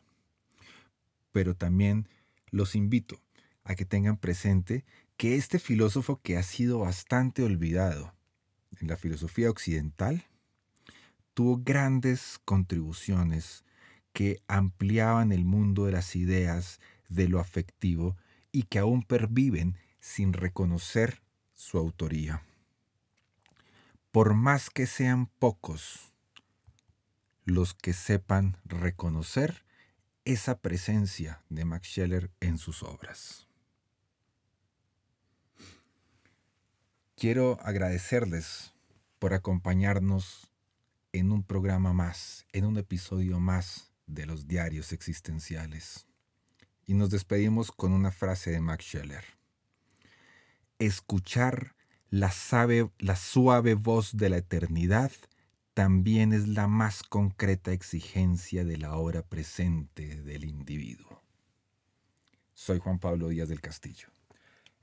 Pero 1.31 1.55
también 1.55 2.07
los 2.49 2.75
invito 2.75 3.19
a 3.63 3.75
que 3.75 3.85
tengan 3.85 4.17
presente 4.17 4.85
que 5.17 5.35
este 5.35 5.59
filósofo 5.59 6.21
que 6.21 6.37
ha 6.37 6.43
sido 6.43 6.79
bastante 6.79 7.43
olvidado 7.43 8.13
en 8.79 8.87
la 8.87 8.97
filosofía 8.97 9.49
occidental, 9.49 10.25
tuvo 11.33 11.59
grandes 11.63 12.39
contribuciones 12.45 13.63
que 14.11 14.41
ampliaban 14.47 15.31
el 15.31 15.45
mundo 15.45 15.85
de 15.85 15.91
las 15.91 16.15
ideas, 16.15 16.79
de 17.09 17.27
lo 17.27 17.39
afectivo 17.39 18.15
y 18.51 18.63
que 18.63 18.79
aún 18.79 19.03
perviven 19.03 19.77
sin 19.99 20.33
reconocer 20.33 21.21
su 21.55 21.77
autoría. 21.77 22.43
Por 24.11 24.35
más 24.35 24.69
que 24.69 24.85
sean 24.85 25.27
pocos 25.27 26.12
los 27.45 27.73
que 27.73 27.93
sepan 27.93 28.57
reconocer 28.65 29.65
esa 30.25 30.59
presencia 30.59 31.43
de 31.49 31.65
Max 31.65 31.87
Scheller 31.87 32.31
en 32.39 32.57
sus 32.57 32.83
obras. 32.83 33.47
Quiero 37.15 37.59
agradecerles 37.61 38.73
por 39.19 39.33
acompañarnos 39.33 40.51
en 41.11 41.31
un 41.31 41.43
programa 41.43 41.93
más, 41.93 42.45
en 42.53 42.65
un 42.65 42.77
episodio 42.77 43.39
más 43.39 43.91
de 44.07 44.25
los 44.25 44.47
diarios 44.47 44.91
existenciales. 44.91 46.05
Y 46.85 46.95
nos 46.95 47.09
despedimos 47.09 47.71
con 47.71 47.93
una 47.93 48.11
frase 48.11 48.51
de 48.51 48.59
Max 48.59 48.85
Scheller 48.85 49.23
escuchar 50.79 51.75
la, 52.09 52.33
la 52.99 53.15
suave 53.15 53.73
voz 53.73 54.15
de 54.17 54.29
la 54.29 54.37
eternidad 54.37 55.11
también 55.73 56.33
es 56.33 56.47
la 56.47 56.67
más 56.67 57.03
concreta 57.03 57.71
exigencia 57.71 58.63
de 58.63 58.77
la 58.77 58.95
hora 58.95 59.23
presente 59.23 60.21
del 60.21 60.45
individuo. 60.45 61.21
Soy 62.53 62.79
Juan 62.79 62.99
Pablo 62.99 63.29
Díaz 63.29 63.49
del 63.49 63.61
Castillo 63.61 64.09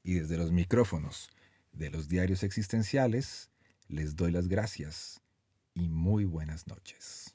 y 0.03 0.15
desde 0.15 0.37
los 0.37 0.51
micrófonos 0.51 1.31
de 1.73 1.91
los 1.91 2.09
diarios 2.09 2.43
existenciales 2.43 3.51
les 3.87 4.17
doy 4.17 4.33
las 4.33 4.49
gracias 4.49 5.21
y 5.75 5.89
muy 5.89 6.25
buenas 6.25 6.67
noches. 6.67 7.35